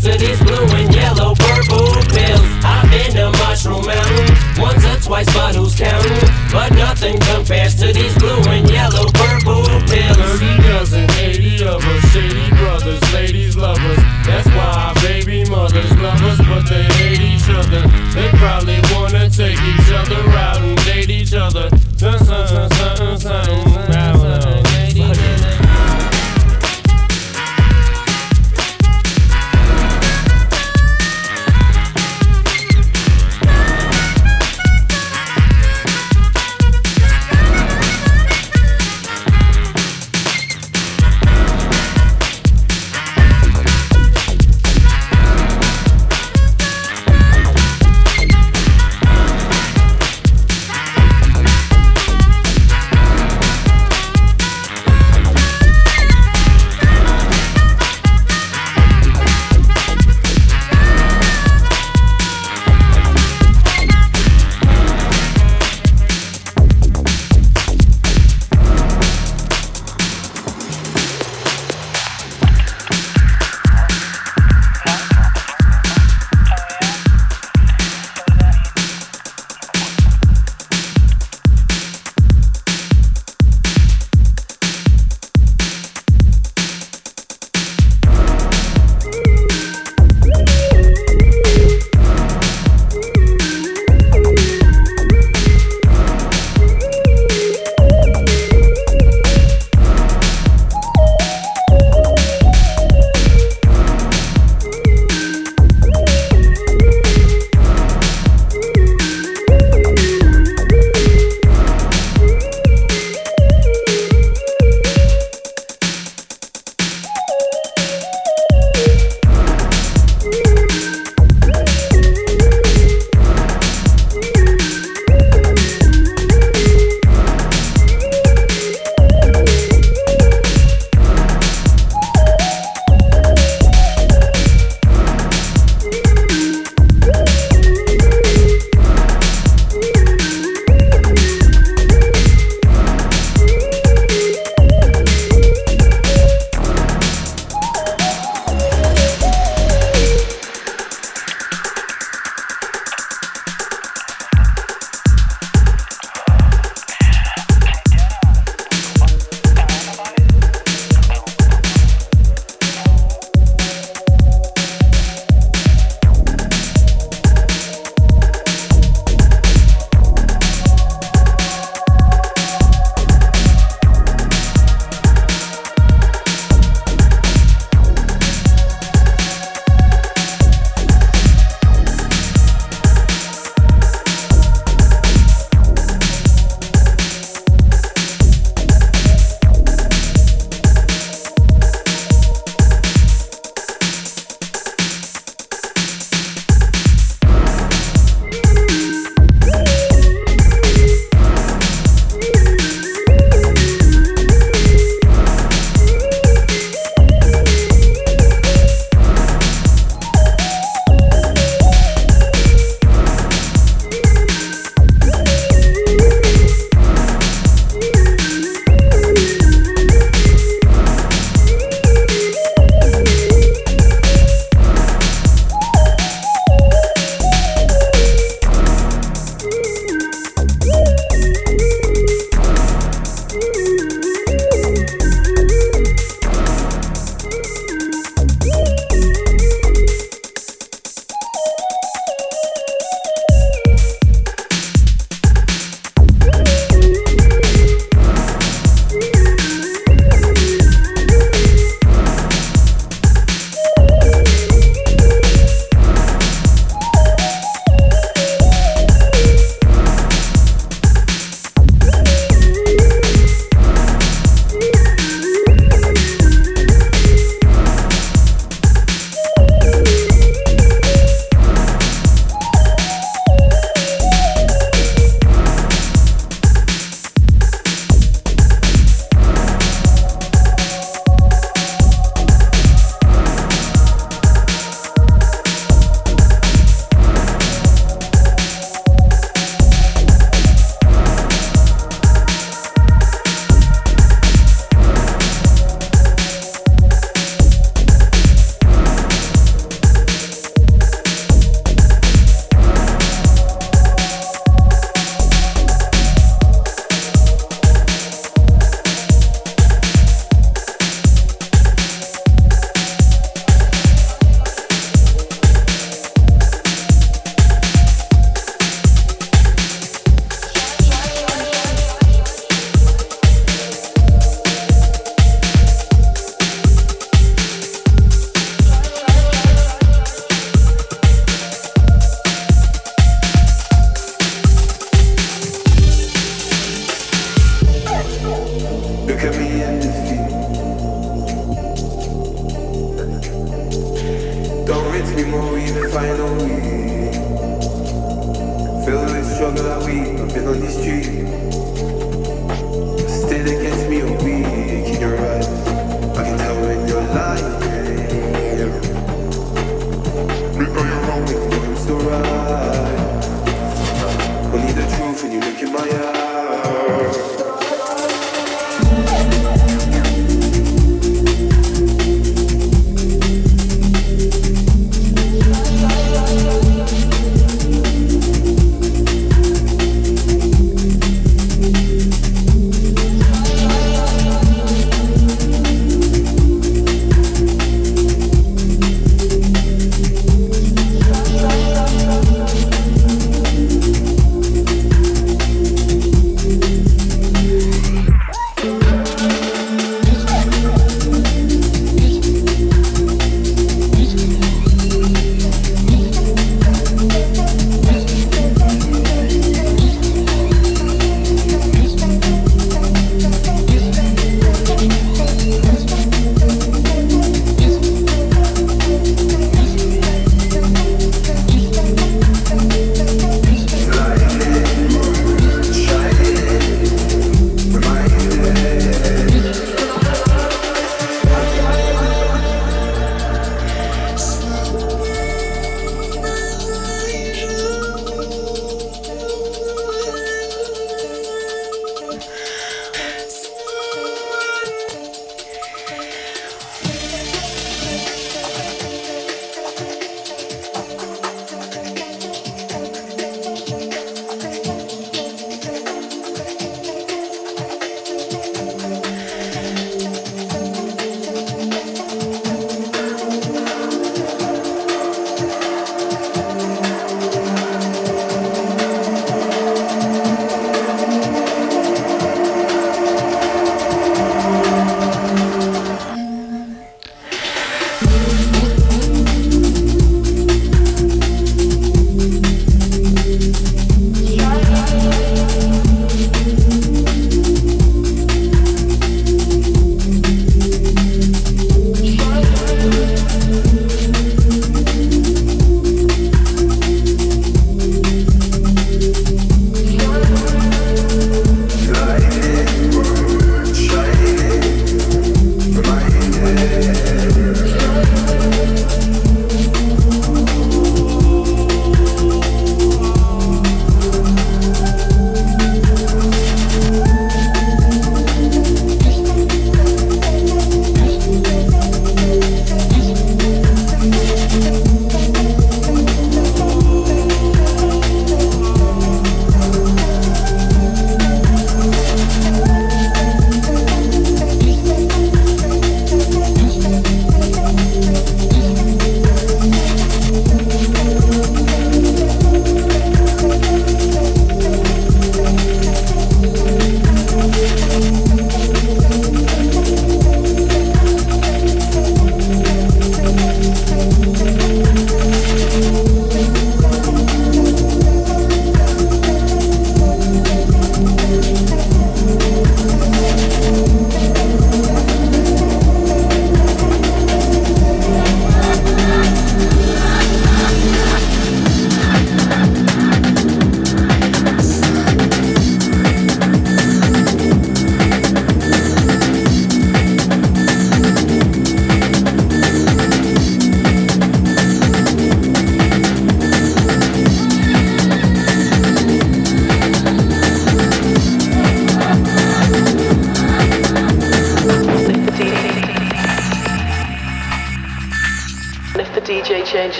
To 0.00 0.16
these 0.18 0.40
blue 0.42 0.66
and 0.76 0.94
yellow 0.94 1.34
purple 1.34 1.92
pills. 2.10 2.46
I've 2.64 2.88
been 2.90 3.12
to 3.18 3.30
Mushroom 3.44 3.84
Mountain 3.86 4.30
once 4.58 4.84
or 4.84 4.98
twice, 5.00 5.26
but 5.34 5.54
who's 5.54 5.74
counting? 5.74 6.28
But 6.50 6.72
nothing 6.72 7.18
compares 7.20 7.74
to 7.76 7.92
these 7.92 8.16
blue 8.18 8.40
and 8.48 8.68
yellow 8.68 9.06
purple 9.12 9.64
pills. 9.86 10.16
Thirty 10.16 10.52
dozen, 10.62 11.10
eighty 11.20 11.62
of 11.64 11.82
us, 11.84 12.04
shady 12.12 12.48
brothers, 12.56 13.02
ladies 13.12 13.56
lovers. 13.56 14.02
That's 14.26 14.48
why 14.48 14.70
our 14.88 14.94
baby 15.02 15.44
mothers 15.48 15.92
love 15.98 16.22
us, 16.22 16.38
but 16.38 16.64
they 16.68 16.84
hate 16.98 17.20
each 17.20 17.48
other. 17.50 17.82
They 18.14 18.28
probably 18.38 18.80
wanna 18.92 19.28
take 19.30 19.60
each 19.60 19.90
other 19.92 20.22
out 20.38 20.62
and 20.62 20.78
date 20.84 21.10
each 21.10 21.34
other. 21.34 21.68
Dun, 21.98 22.18
dun, 22.24 22.46
dun, 22.48 22.68
dun, 22.70 22.96
dun, 22.96 23.18
dun, 23.20 23.63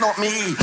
not 0.00 0.18
me. 0.18 0.59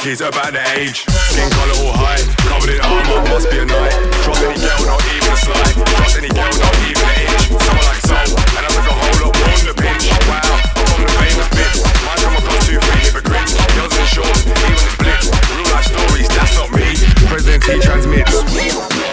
monkeys 0.00 0.20
about 0.22 0.52
the 0.52 0.64
age. 0.80 1.04
Skin 1.28 1.50
color 1.52 1.76
all 1.84 1.92
high, 1.92 2.24
covered 2.48 2.72
in 2.72 2.80
armor, 2.80 3.20
must 3.28 3.50
be 3.52 3.58
a 3.60 3.66
knight. 3.68 3.92
Trust 4.24 4.40
any 4.40 4.56
girl, 4.56 4.80
not 4.88 5.02
even 5.12 5.28
a 5.28 5.36
slight. 5.36 5.76
Trust 5.76 6.16
any 6.16 6.32
girl, 6.32 6.48
not 6.56 6.74
even 6.88 7.04
an 7.04 7.20
inch. 7.28 7.44
Someone 7.60 7.84
like 7.84 8.00
soul, 8.08 8.32
and 8.32 8.64
I 8.64 8.68
took 8.72 8.88
a 8.88 8.96
whole 8.96 9.28
lot 9.28 9.36
on 9.36 9.60
the 9.68 9.76
pinch. 9.76 10.08
Wow, 10.24 10.40
I'm 10.40 10.88
from 10.88 11.04
the 11.04 11.12
famous 11.20 11.48
bits. 11.52 11.84
Mine 12.08 12.20
come 12.24 12.36
across 12.40 12.64
too 12.64 12.80
free 12.80 13.02
hypocrites. 13.12 13.52
Girls 13.76 13.92
in 13.92 14.06
shorts, 14.08 14.40
even 14.48 14.88
in 14.88 14.94
blitz. 15.04 15.26
Real 15.52 15.68
life 15.68 15.84
stories, 15.92 16.28
that's 16.32 16.54
not 16.56 16.72
me. 16.72 16.88
President 17.28 17.60
T 17.60 17.68
transmits. 17.84 19.09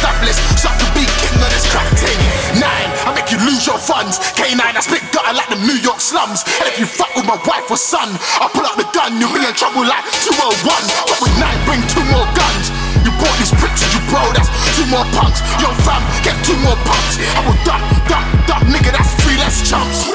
Established, 0.00 0.40
so 0.56 0.72
I 0.72 0.80
be 0.96 1.04
king 1.20 1.36
of 1.36 1.50
this 1.52 1.68
crack 1.68 1.88
thing. 2.00 2.16
Nine, 2.56 2.88
I 3.04 3.12
make 3.12 3.28
you 3.28 3.36
lose 3.44 3.68
your 3.68 3.76
funds. 3.76 4.16
K9, 4.32 4.56
I 4.56 4.80
spit 4.80 5.04
gutter 5.12 5.36
like 5.36 5.52
the 5.52 5.60
New 5.60 5.76
York 5.84 6.00
slums. 6.00 6.40
And 6.56 6.64
if 6.72 6.80
you 6.80 6.88
fuck 6.88 7.12
with 7.12 7.28
my 7.28 7.36
wife 7.44 7.68
or 7.68 7.76
son, 7.76 8.16
I 8.40 8.48
pull 8.48 8.64
out 8.64 8.80
the 8.80 8.88
gun, 8.96 9.20
you'll 9.20 9.32
be 9.36 9.44
in 9.44 9.52
trouble 9.52 9.84
like 9.84 10.04
201. 10.24 10.64
But 11.04 11.18
with 11.20 11.34
nine, 11.36 11.60
bring 11.68 11.84
two 11.92 12.04
more 12.08 12.24
guns. 12.32 12.72
You 13.04 13.12
bought 13.20 13.36
these 13.36 13.52
pictures, 13.52 13.92
you 13.92 14.00
bro, 14.08 14.24
that's 14.32 14.48
two 14.72 14.88
more 14.88 15.04
punks. 15.12 15.44
Yo, 15.60 15.68
fam, 15.84 16.00
get 16.24 16.36
two 16.48 16.56
more 16.64 16.76
pumps. 16.88 17.20
I 17.36 17.40
will 17.44 17.60
duck, 17.68 17.84
duck, 18.08 18.24
duck, 18.48 18.62
nigga, 18.72 18.96
that's 18.96 19.12
three 19.20 19.36
less 19.36 19.60
chumps. 19.68 20.08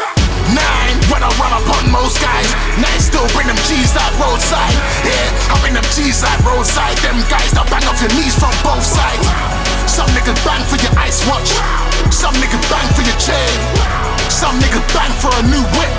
Nine, 0.53 0.98
when 1.10 1.22
I 1.26 1.30
run 1.41 1.53
up 1.53 1.66
on 1.78 1.90
most 1.90 2.22
guys. 2.22 2.49
Nine, 2.78 3.02
still 3.02 3.26
bring 3.38 3.49
them 3.49 3.57
G's 3.66 3.94
that 3.94 4.14
roadside. 4.18 4.78
Yeah, 5.06 5.53
I 5.53 5.57
bring 5.62 5.74
them 5.74 5.86
G's 5.94 6.22
that 6.22 6.38
roadside. 6.45 6.98
Them 7.02 7.18
guys 7.30 7.49
that 7.57 7.66
bang 7.70 7.86
off 7.90 7.98
your 8.02 8.14
knees 8.14 8.38
from 8.38 8.53
both 8.62 8.86
sides. 8.86 9.64
Some 9.86 10.10
niggas 10.18 10.38
bang 10.44 10.64
for 10.66 10.78
your 10.82 10.94
ice 10.98 11.22
watch. 11.30 11.53
Some 12.12 12.34
niggas 12.41 12.66
bang 12.70 12.88
for 12.98 13.03
your 13.06 13.18
chain. 13.22 13.57
Some 14.30 14.57
niggas 14.60 14.86
bang 14.91 15.14
for 15.22 15.30
a 15.30 15.44
new 15.45 15.62
whip. 15.78 15.94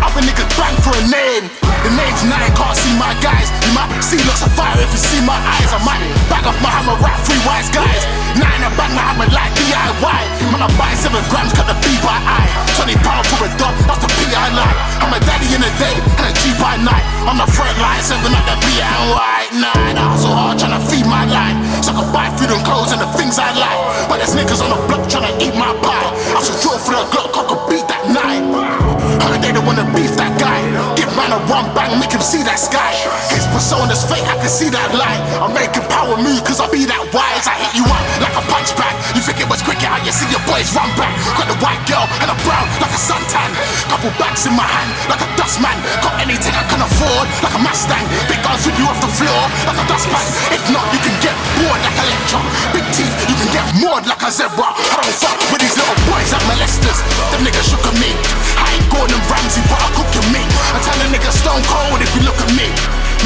Other 0.00 0.24
niggas 0.24 0.48
bang 0.56 0.76
for 0.80 0.96
a 0.96 1.04
name. 1.06 1.52
The 1.84 1.92
name's 1.92 2.24
nine, 2.24 2.50
can't 2.56 2.76
see 2.76 2.92
my 2.96 3.12
guys. 3.20 3.52
You 3.64 3.72
might 3.76 3.92
see 4.00 4.20
lots 4.24 4.40
of 4.44 4.52
fire 4.56 4.76
if 4.80 4.90
you 4.92 5.00
see 5.00 5.20
my 5.24 5.36
eyes. 5.36 5.70
I 5.72 5.80
might 5.84 6.00
bang 6.32 6.44
off 6.48 6.56
my 6.64 6.72
hammer, 6.72 6.96
rap 7.04 7.20
three 7.28 7.40
wise 7.44 7.68
guys. 7.68 8.02
Nine, 8.36 8.64
I 8.64 8.70
bang 8.76 8.92
my 8.96 9.04
hammer 9.04 9.28
like 9.32 9.52
DIY. 9.52 10.20
Man, 10.52 10.64
I 10.64 10.68
buy 10.80 10.92
seven 10.96 11.20
grams, 11.28 11.52
cut 11.52 11.68
the 11.68 11.76
B 11.84 11.92
by 12.00 12.16
eye. 12.16 12.48
20 12.80 12.96
pounds 13.04 13.28
for 13.28 13.44
a 13.44 13.50
dog, 13.60 13.76
that's 13.84 14.00
the 14.00 14.08
P 14.16 14.32
I 14.32 14.48
like. 14.56 14.76
I'm 15.04 15.12
a 15.12 15.20
daddy 15.20 15.48
in 15.52 15.60
the 15.60 15.72
day 15.76 15.96
and 16.16 16.24
a 16.24 16.32
G 16.40 16.56
by 16.56 16.80
night. 16.80 17.04
I'm 17.28 17.36
the 17.36 17.48
front 17.52 17.76
line, 17.76 18.00
seven 18.00 18.32
at 18.32 18.44
the 18.48 18.56
B 18.64 18.80
and 18.80 19.19
white. 19.50 19.60
Nine, 19.60 19.98
I 19.98 20.12
hustle 20.14 20.32
hard 20.32 20.58
trying 20.58 20.78
to 20.78 20.86
feed 20.86 21.06
my 21.06 21.24
line. 21.26 21.82
So 21.82 21.92
I 21.92 22.02
can 22.02 22.12
buy 22.12 22.28
food 22.38 22.50
and 22.50 22.64
clothes 22.64 22.92
and 22.92 23.00
the 23.00 23.06
things 23.18 23.38
I 23.38 23.52
like. 23.54 24.08
But 24.08 24.18
there's 24.18 24.34
niggas 24.34 24.62
on 24.62 24.70
the 24.70 24.80
block 24.86 25.08
trying 25.08 25.26
to 25.26 25.44
eat 25.44 25.54
my 25.54 25.72
pie. 25.82 26.10
I 26.36 26.42
should 26.42 26.60
draw 26.62 26.78
for 26.78 26.92
the 26.92 27.04
Glock, 27.10 27.34
I 27.34 27.42
could 27.48 27.62
beat 27.68 27.86
that 27.88 28.02
nine. 28.08 28.52
Heard 29.22 29.42
they 29.42 29.52
don't 29.52 29.66
wanna 29.66 29.84
beef 29.94 30.14
that 30.16 30.38
guy. 30.38 30.99
Man 31.30 31.38
a 31.38 31.46
one 31.46 31.70
bang, 31.78 31.94
make 32.02 32.10
him 32.10 32.18
see 32.18 32.42
that 32.42 32.58
sky. 32.58 32.90
His 33.30 33.46
persona's 33.54 34.02
fake, 34.02 34.26
I 34.26 34.34
can 34.42 34.50
see 34.50 34.66
that 34.66 34.90
light. 34.98 35.22
I'm 35.38 35.54
making 35.54 35.86
power 35.86 36.18
move, 36.18 36.42
cause 36.42 36.58
I 36.58 36.66
be 36.66 36.82
that 36.90 37.06
wise. 37.14 37.46
I 37.46 37.54
hit 37.54 37.78
you 37.78 37.86
up 37.86 38.02
like 38.18 38.34
a 38.34 38.42
punch 38.50 38.74
bag. 38.74 38.98
You 39.14 39.22
think 39.22 39.38
it 39.38 39.46
was 39.46 39.62
cricket, 39.62 39.86
how 39.86 40.02
you 40.02 40.10
see 40.10 40.26
your 40.26 40.42
boys 40.50 40.66
run 40.74 40.90
back. 40.98 41.14
Got 41.38 41.46
the 41.46 41.58
white 41.62 41.78
girl 41.86 42.02
and 42.18 42.34
a 42.34 42.36
brown 42.42 42.66
like 42.82 42.90
a 42.90 42.98
suntan. 42.98 43.46
Couple 43.86 44.10
bags 44.18 44.42
in 44.42 44.58
my 44.58 44.66
hand, 44.66 44.90
like 45.06 45.22
a 45.22 45.30
dustman. 45.38 45.78
Got 46.02 46.18
anything 46.18 46.50
I 46.50 46.66
can 46.66 46.82
afford, 46.82 47.30
like 47.46 47.54
a 47.54 47.62
Mustang. 47.62 48.02
Big 48.26 48.42
guns 48.42 48.66
sweep 48.66 48.74
you 48.74 48.90
off 48.90 48.98
the 48.98 49.12
floor, 49.14 49.42
like 49.70 49.78
a 49.78 49.86
dustpan. 49.86 50.26
If 50.50 50.66
not, 50.74 50.82
you 50.90 50.98
can 50.98 51.14
get 51.22 51.36
bored 51.62 51.78
like 51.78 51.94
a 51.94 52.06
lecture. 52.10 52.42
Big 52.74 52.86
teeth, 52.90 53.14
you 53.30 53.38
can 53.38 53.50
get 53.54 53.66
moored 53.78 54.02
like 54.10 54.22
a 54.26 54.34
zebra. 54.34 54.74
I 54.74 54.94
don't 54.98 55.14
fuck 55.14 55.38
with 55.54 55.62
these 55.62 55.78
little 55.78 55.98
boys 56.10 56.34
like 56.34 56.42
molesters. 56.50 56.98
Them 57.30 57.46
niggas 57.46 57.70
shook 57.70 57.86
at 57.86 57.94
me. 58.02 58.18
I 58.58 58.66
ain't 58.74 58.88
Gordon 58.90 59.22
Ramsay, 59.30 59.62
but 59.70 59.78
I 59.78 59.88
cook 59.94 60.10
your 60.10 60.26
meat. 60.34 60.50
I 60.74 60.78
tell 60.80 60.96
a 60.96 61.06
nigga 61.12 61.19
stone 61.28 61.60
cold 61.68 62.00
if 62.00 62.08
you 62.16 62.24
look 62.24 62.40
at 62.40 62.48
me. 62.56 62.72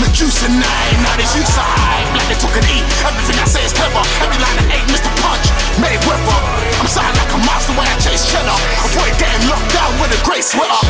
Medusa 0.03 0.51
nine, 0.51 0.99
now 1.07 1.15
they 1.15 1.29
used 1.39 1.55
to 1.55 1.63
hide 1.63 2.11
like 2.19 2.27
they 2.27 2.39
took 2.43 2.51
an 2.59 2.67
E. 2.67 2.83
Everything 3.07 3.39
I 3.39 3.47
say 3.47 3.63
is 3.63 3.71
clever. 3.71 4.03
Every 4.27 4.39
line 4.43 4.59
I 4.59 4.83
ain't 4.83 4.91
Mr. 4.91 5.07
Punch, 5.23 5.47
made 5.79 6.03
weather. 6.03 6.39
I'm 6.83 6.91
sounding 6.91 7.15
like 7.15 7.31
a 7.31 7.41
monster 7.47 7.75
when 7.79 7.87
I 7.87 7.95
chase 8.03 8.27
cheddar. 8.27 8.59
Avoid 8.91 9.15
getting 9.23 9.47
locked 9.47 9.71
down 9.71 9.95
with 10.03 10.11
a 10.11 10.19
grey 10.27 10.43
sweater. 10.43 10.83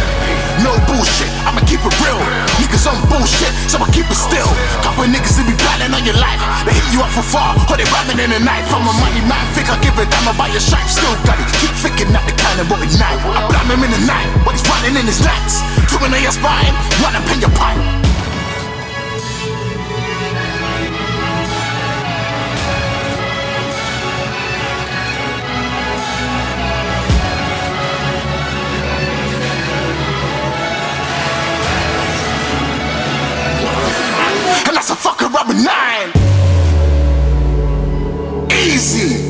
No 0.64 0.72
bullshit, 0.88 1.28
I'ma 1.44 1.60
keep 1.68 1.84
it 1.84 1.94
real. 2.00 2.16
Niggas 2.56 2.88
on 2.88 2.96
bullshit, 3.12 3.52
so 3.68 3.76
I 3.76 3.88
keep 3.92 4.08
it 4.08 4.16
still. 4.16 4.48
Couple 4.80 5.04
niggas 5.04 5.36
that 5.36 5.44
be 5.44 5.56
planning 5.60 5.92
on 5.92 6.00
your 6.08 6.16
life. 6.16 6.40
They 6.64 6.72
hit 6.72 6.88
you 6.96 7.04
up 7.04 7.12
for 7.12 7.26
far, 7.28 7.52
or 7.68 7.76
they 7.76 7.84
ramming 7.92 8.24
in 8.24 8.32
the 8.32 8.40
night. 8.40 8.64
From 8.72 8.88
a 8.88 8.94
money 9.04 9.20
man, 9.28 9.44
think 9.52 9.68
I 9.68 9.76
give 9.84 9.92
a 10.00 10.08
damn 10.08 10.32
about 10.32 10.48
your 10.48 10.64
stripe. 10.64 10.88
Still 10.88 11.12
got 11.28 11.36
it, 11.36 11.48
keep 11.60 11.74
thinking 11.84 12.08
that 12.16 12.24
the 12.24 12.32
kind 12.40 12.56
of 12.56 12.72
boy 12.72 12.80
night. 12.96 13.20
I 13.20 13.44
blam 13.52 13.68
him 13.68 13.84
in 13.84 13.92
the 13.92 14.02
night, 14.08 14.28
but 14.48 14.56
he's 14.56 14.64
running 14.64 14.96
in 14.96 15.04
his 15.04 15.20
nights. 15.20 15.73
Chewing 15.94 16.12
on 16.12 16.22
your 16.22 16.32
spine, 16.32 16.74
run 17.02 17.14
up 17.14 17.30
in 17.32 17.40
your 17.40 17.50
pipe. 17.50 17.78
And 34.66 34.76
that's 34.76 34.90
a 34.90 34.96
fucking 34.96 35.30
rubber 35.30 35.54
nine. 35.54 36.10
Easy. 38.50 39.23